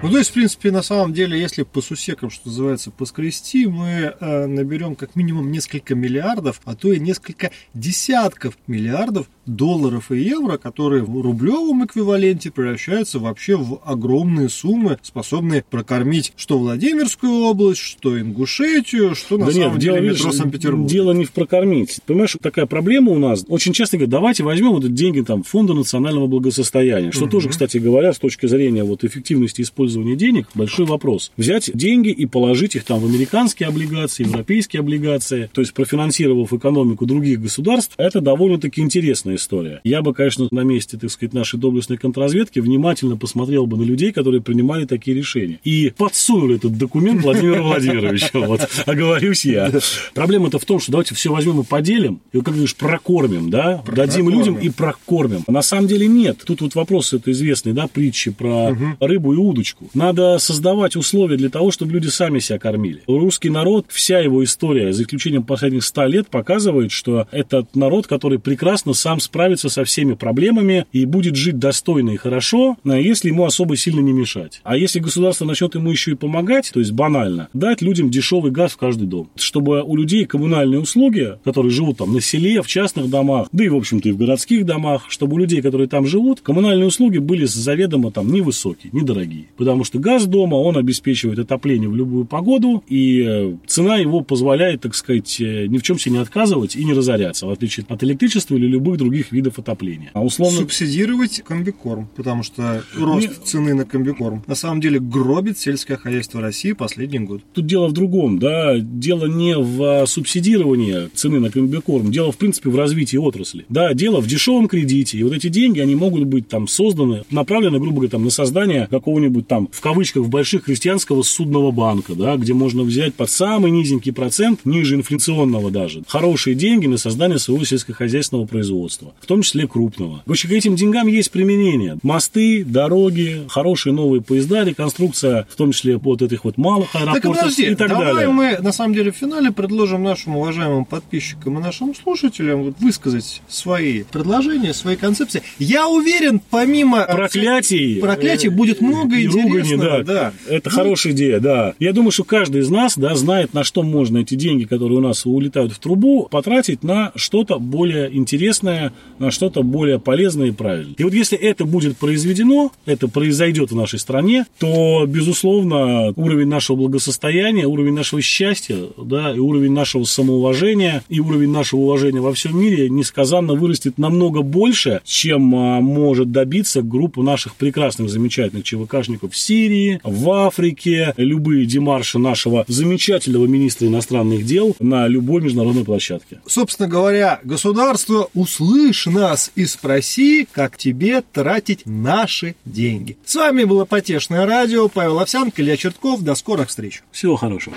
Ну, 0.00 0.10
то 0.10 0.18
есть, 0.18 0.30
в 0.30 0.34
принципе, 0.34 0.70
на 0.70 0.82
самом 0.82 1.12
деле, 1.12 1.40
если 1.40 1.64
по 1.64 1.80
сусекам, 1.80 2.30
что 2.30 2.48
называется, 2.48 2.92
поскрести, 2.92 3.66
мы 3.66 4.14
э, 4.20 4.46
наберем 4.46 4.94
как 4.94 5.16
минимум 5.16 5.50
несколько 5.50 5.96
миллиардов, 5.96 6.60
а 6.64 6.76
то 6.76 6.92
и 6.92 7.00
несколько 7.00 7.50
десятков 7.74 8.56
миллиардов 8.68 9.28
долларов 9.48 10.12
и 10.12 10.18
евро, 10.18 10.56
которые 10.58 11.02
в 11.02 11.20
рублевом 11.20 11.84
эквиваленте 11.84 12.50
превращаются 12.50 13.18
вообще 13.18 13.56
в 13.56 13.80
огромные 13.84 14.48
суммы, 14.48 14.98
способные 15.02 15.64
прокормить 15.68 16.32
что 16.36 16.58
Владимирскую 16.58 17.32
область, 17.32 17.80
что 17.80 18.18
Ингушетию, 18.20 19.14
что 19.14 19.38
на 19.38 19.46
да 19.46 19.52
самом 19.52 19.72
нет, 19.72 19.80
деле 19.80 19.94
дело, 19.94 20.04
метро 20.04 20.32
Санкт-Петербург. 20.32 20.88
Дело 20.90 21.12
не 21.12 21.24
в 21.24 21.32
прокормить. 21.32 22.00
Понимаешь, 22.06 22.36
такая 22.40 22.66
проблема 22.66 23.12
у 23.12 23.18
нас. 23.18 23.44
Очень 23.48 23.72
часто 23.72 23.96
говорят, 23.96 24.10
давайте 24.10 24.44
возьмем 24.44 24.70
вот 24.70 24.84
эти 24.84 24.92
деньги 24.92 25.20
там 25.22 25.42
Фонда 25.42 25.74
национального 25.74 26.26
благосостояния, 26.26 27.12
что 27.12 27.24
угу. 27.24 27.32
тоже, 27.32 27.48
кстати 27.48 27.78
говоря, 27.78 28.12
с 28.12 28.18
точки 28.18 28.46
зрения 28.46 28.84
вот 28.84 29.04
эффективности 29.04 29.62
использования 29.62 30.16
денег 30.16 30.48
большой 30.54 30.86
вопрос. 30.86 31.32
Взять 31.36 31.70
деньги 31.74 32.10
и 32.10 32.26
положить 32.26 32.76
их 32.76 32.84
там 32.84 33.00
в 33.00 33.06
американские 33.06 33.68
облигации, 33.68 34.24
европейские 34.24 34.80
облигации, 34.80 35.50
то 35.52 35.60
есть 35.60 35.72
профинансировав 35.74 36.52
экономику 36.52 37.06
других 37.06 37.40
государств, 37.40 37.94
это 37.96 38.20
довольно-таки 38.20 38.80
интересная 38.80 39.37
история. 39.38 39.80
Я 39.84 40.02
бы, 40.02 40.14
конечно, 40.14 40.48
на 40.50 40.60
месте, 40.60 40.98
так 40.98 41.10
сказать, 41.10 41.32
нашей 41.32 41.58
доблестной 41.58 41.96
контрразведки 41.96 42.60
внимательно 42.60 43.16
посмотрел 43.16 43.66
бы 43.66 43.76
на 43.76 43.82
людей, 43.82 44.12
которые 44.12 44.42
принимали 44.42 44.84
такие 44.84 45.16
решения. 45.16 45.58
И 45.64 45.92
подсунул 45.96 46.50
этот 46.50 46.76
документ 46.76 47.22
Владимиру 47.22 47.62
Владимировичу. 47.64 48.28
Вот, 48.48 48.60
оговорюсь 48.86 49.44
я. 49.44 49.70
Проблема-то 50.14 50.58
в 50.58 50.64
том, 50.64 50.80
что 50.80 50.92
давайте 50.92 51.14
все 51.14 51.30
возьмем 51.30 51.60
и 51.60 51.64
поделим, 51.64 52.20
и, 52.32 52.38
как 52.38 52.54
говоришь, 52.54 52.76
прокормим, 52.76 53.50
да, 53.50 53.82
дадим 53.86 54.28
людям 54.30 54.56
и 54.58 54.70
прокормим. 54.70 55.44
На 55.46 55.62
самом 55.62 55.86
деле 55.86 56.06
нет. 56.06 56.42
Тут 56.46 56.60
вот 56.60 56.74
вопрос 56.74 57.12
это 57.12 57.30
известный, 57.32 57.72
да, 57.72 57.88
притчи 57.88 58.30
про 58.30 58.76
рыбу 59.00 59.34
и 59.34 59.36
удочку. 59.36 59.90
Надо 59.94 60.38
создавать 60.38 60.96
условия 60.96 61.36
для 61.36 61.50
того, 61.50 61.70
чтобы 61.70 61.92
люди 61.92 62.08
сами 62.08 62.38
себя 62.38 62.58
кормили. 62.58 63.02
Русский 63.06 63.50
народ, 63.50 63.86
вся 63.88 64.20
его 64.20 64.42
история, 64.44 64.92
за 64.92 65.02
исключением 65.02 65.42
последних 65.42 65.84
ста 65.84 66.06
лет, 66.06 66.28
показывает, 66.28 66.90
что 66.92 67.26
этот 67.30 67.74
народ, 67.76 68.06
который 68.06 68.38
прекрасно 68.38 68.94
сам 68.94 69.20
справится 69.28 69.68
со 69.68 69.84
всеми 69.84 70.14
проблемами 70.14 70.86
и 70.92 71.04
будет 71.04 71.36
жить 71.36 71.58
достойно 71.58 72.10
и 72.10 72.16
хорошо, 72.16 72.76
если 72.84 73.28
ему 73.28 73.44
особо 73.44 73.76
сильно 73.76 74.00
не 74.00 74.12
мешать. 74.12 74.60
А 74.64 74.76
если 74.76 75.00
государство 75.00 75.44
начнет 75.44 75.74
ему 75.74 75.90
еще 75.90 76.12
и 76.12 76.14
помогать, 76.14 76.70
то 76.72 76.80
есть 76.80 76.92
банально, 76.92 77.48
дать 77.52 77.82
людям 77.82 78.10
дешевый 78.10 78.50
газ 78.50 78.72
в 78.72 78.78
каждый 78.78 79.06
дом, 79.06 79.28
чтобы 79.36 79.82
у 79.82 79.96
людей 79.96 80.24
коммунальные 80.24 80.80
услуги, 80.80 81.34
которые 81.44 81.70
живут 81.70 81.98
там 81.98 82.14
на 82.14 82.20
селе, 82.20 82.62
в 82.62 82.66
частных 82.66 83.10
домах, 83.10 83.48
да 83.52 83.64
и, 83.64 83.68
в 83.68 83.76
общем-то, 83.76 84.08
и 84.08 84.12
в 84.12 84.16
городских 84.16 84.64
домах, 84.64 85.06
чтобы 85.08 85.34
у 85.34 85.38
людей, 85.38 85.60
которые 85.60 85.88
там 85.88 86.06
живут, 86.06 86.40
коммунальные 86.40 86.86
услуги 86.86 87.18
были 87.18 87.44
заведомо 87.44 88.10
там 88.10 88.32
невысокие, 88.32 88.90
недорогие 88.92 89.48
потому 89.56 89.84
что 89.84 89.98
газ 89.98 90.26
дома, 90.26 90.54
он 90.54 90.78
обеспечивает 90.78 91.38
отопление 91.38 91.88
в 91.88 91.96
любую 91.96 92.24
погоду, 92.24 92.82
и 92.88 93.24
э, 93.26 93.56
цена 93.66 93.96
его 93.96 94.22
позволяет, 94.22 94.80
так 94.82 94.94
сказать, 94.94 95.40
э, 95.40 95.66
ни 95.66 95.78
в 95.78 95.82
чем 95.82 95.98
себе 95.98 96.12
не 96.12 96.18
отказывать 96.18 96.76
и 96.76 96.84
не 96.84 96.94
разоряться, 96.94 97.46
в 97.46 97.50
отличие 97.50 97.84
от 97.88 98.02
электричества 98.02 98.54
или 98.54 98.66
любых 98.66 98.96
других 98.96 99.17
видов 99.32 99.58
отопления. 99.58 100.10
А 100.14 100.22
условно... 100.22 100.58
Субсидировать 100.58 101.42
комбикорм, 101.46 102.08
потому 102.16 102.42
что 102.42 102.82
рост 102.96 103.28
не... 103.28 103.34
цены 103.44 103.74
на 103.74 103.84
комбикорм 103.84 104.42
на 104.46 104.54
самом 104.54 104.80
деле 104.80 105.00
гробит 105.00 105.58
сельское 105.58 105.96
хозяйство 105.96 106.40
России 106.40 106.72
последний 106.72 107.20
год. 107.20 107.42
Тут 107.52 107.66
дело 107.66 107.88
в 107.88 107.92
другом, 107.92 108.38
да, 108.38 108.78
дело 108.78 109.26
не 109.26 109.56
в 109.56 110.06
субсидировании 110.06 111.08
цены 111.14 111.40
на 111.40 111.50
комбикорм, 111.50 112.10
дело, 112.10 112.32
в 112.32 112.36
принципе, 112.36 112.70
в 112.70 112.76
развитии 112.76 113.16
отрасли. 113.16 113.66
Да, 113.68 113.94
дело 113.94 114.20
в 114.20 114.26
дешевом 114.26 114.68
кредите, 114.68 115.18
и 115.18 115.22
вот 115.22 115.32
эти 115.32 115.48
деньги, 115.48 115.80
они 115.80 115.94
могут 115.94 116.24
быть 116.24 116.48
там 116.48 116.66
созданы, 116.66 117.24
направлены, 117.30 117.78
грубо 117.78 117.96
говоря, 117.96 118.10
там, 118.10 118.24
на 118.24 118.30
создание 118.30 118.88
какого-нибудь 118.90 119.46
там, 119.46 119.68
в 119.70 119.80
кавычках, 119.80 120.24
в 120.24 120.28
больших 120.28 120.64
христианского 120.64 121.22
судного 121.22 121.70
банка, 121.70 122.14
да, 122.14 122.36
где 122.36 122.54
можно 122.54 122.82
взять 122.82 123.14
под 123.14 123.30
самый 123.30 123.70
низенький 123.70 124.12
процент, 124.12 124.64
ниже 124.64 124.94
инфляционного 124.96 125.70
даже, 125.70 126.02
хорошие 126.08 126.54
деньги 126.54 126.86
на 126.86 126.96
создание 126.96 127.38
своего 127.38 127.64
сельскохозяйственного 127.64 128.46
производства, 128.46 128.97
в 129.20 129.26
том 129.26 129.42
числе 129.42 129.66
крупного. 129.66 130.22
В 130.26 130.30
общем, 130.30 130.48
к 130.48 130.52
этим 130.52 130.76
деньгам 130.76 131.06
есть 131.06 131.30
применение. 131.30 131.98
Мосты, 132.02 132.64
дороги, 132.64 133.42
хорошие 133.48 133.92
новые 133.92 134.22
поезда, 134.22 134.64
реконструкция, 134.64 135.46
в 135.50 135.56
том 135.56 135.72
числе 135.72 135.96
вот 135.96 136.22
этих 136.22 136.44
вот 136.44 136.56
малых 136.56 136.94
аэропортов 136.94 137.22
так, 137.22 137.42
подожди, 137.42 137.66
и 137.66 137.74
так 137.74 137.88
давай 137.88 138.14
далее. 138.14 138.28
мы, 138.28 138.58
на 138.58 138.72
самом 138.72 138.94
деле, 138.94 139.12
в 139.12 139.16
финале 139.16 139.50
предложим 139.52 140.02
нашим 140.02 140.36
уважаемым 140.36 140.84
подписчикам 140.84 141.58
и 141.58 141.62
нашим 141.62 141.94
слушателям 141.94 142.64
вот 142.64 142.74
высказать 142.80 143.42
свои 143.48 144.04
предложения, 144.04 144.74
свои 144.74 144.96
концепции. 144.96 145.42
Я 145.58 145.88
уверен, 145.88 146.40
помимо 146.50 147.04
проклятий, 147.04 148.00
проклятий 148.00 148.48
будет 148.48 148.80
много 148.80 149.16
идей 149.16 149.42
ругани, 149.42 149.76
да. 149.76 150.02
да. 150.02 150.32
Это 150.48 150.70
ну, 150.70 150.76
хорошая 150.76 151.12
идея, 151.12 151.40
да. 151.40 151.74
Я 151.78 151.92
думаю, 151.92 152.10
что 152.10 152.24
каждый 152.24 152.62
из 152.62 152.70
нас, 152.70 152.96
да, 152.96 153.14
знает, 153.14 153.54
на 153.54 153.64
что 153.64 153.82
можно 153.82 154.18
эти 154.18 154.34
деньги, 154.34 154.64
которые 154.64 154.98
у 154.98 155.02
нас 155.02 155.24
улетают 155.26 155.72
в 155.72 155.78
трубу, 155.78 156.28
потратить 156.30 156.82
на 156.82 157.12
что-то 157.14 157.58
более 157.58 158.14
интересное, 158.14 158.87
на 159.18 159.30
что-то 159.30 159.62
более 159.62 159.98
полезное 159.98 160.48
и 160.48 160.52
правильное. 160.52 160.94
И 160.96 161.04
вот 161.04 161.12
если 161.12 161.36
это 161.36 161.64
будет 161.64 161.96
произведено, 161.96 162.72
это 162.86 163.08
произойдет 163.08 163.70
в 163.70 163.76
нашей 163.76 163.98
стране, 163.98 164.46
то, 164.58 165.04
безусловно, 165.06 166.12
уровень 166.16 166.48
нашего 166.48 166.76
благосостояния, 166.76 167.66
уровень 167.66 167.94
нашего 167.94 168.22
счастья, 168.22 168.78
да, 168.96 169.32
и 169.34 169.38
уровень 169.38 169.72
нашего 169.72 170.04
самоуважения, 170.04 171.02
и 171.08 171.20
уровень 171.20 171.50
нашего 171.50 171.80
уважения 171.80 172.20
во 172.20 172.32
всем 172.32 172.58
мире 172.58 172.88
несказанно 172.88 173.54
вырастет 173.54 173.98
намного 173.98 174.42
больше, 174.42 175.00
чем 175.04 175.54
а, 175.54 175.80
может 175.80 176.30
добиться 176.30 176.82
группа 176.82 177.22
наших 177.22 177.54
прекрасных, 177.56 178.10
замечательных 178.10 178.64
ЧВКшников 178.64 179.32
в 179.32 179.36
Сирии, 179.36 180.00
в 180.02 180.30
Африке, 180.30 181.14
любые 181.16 181.66
демарши 181.66 182.18
нашего 182.18 182.64
замечательного 182.68 183.46
министра 183.46 183.86
иностранных 183.86 184.44
дел 184.44 184.76
на 184.78 185.06
любой 185.08 185.42
международной 185.42 185.84
площадке. 185.84 186.40
Собственно 186.46 186.88
говоря, 186.88 187.40
государство, 187.44 188.28
услышь 188.78 189.06
нас 189.06 189.50
и 189.56 189.66
спроси, 189.66 190.46
как 190.50 190.76
тебе 190.76 191.20
тратить 191.20 191.82
наши 191.84 192.54
деньги. 192.64 193.18
С 193.24 193.34
вами 193.34 193.64
было 193.64 193.84
Потешное 193.84 194.46
радио, 194.46 194.88
Павел 194.88 195.18
Овсянко, 195.18 195.62
Илья 195.62 195.76
Чертков. 195.76 196.22
До 196.22 196.34
скорых 196.34 196.68
встреч. 196.68 197.02
Всего 197.10 197.36
хорошего. 197.36 197.74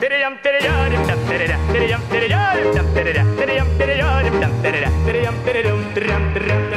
Трям, 0.00 0.36
трям, 0.42 1.04
трям, 6.34 6.67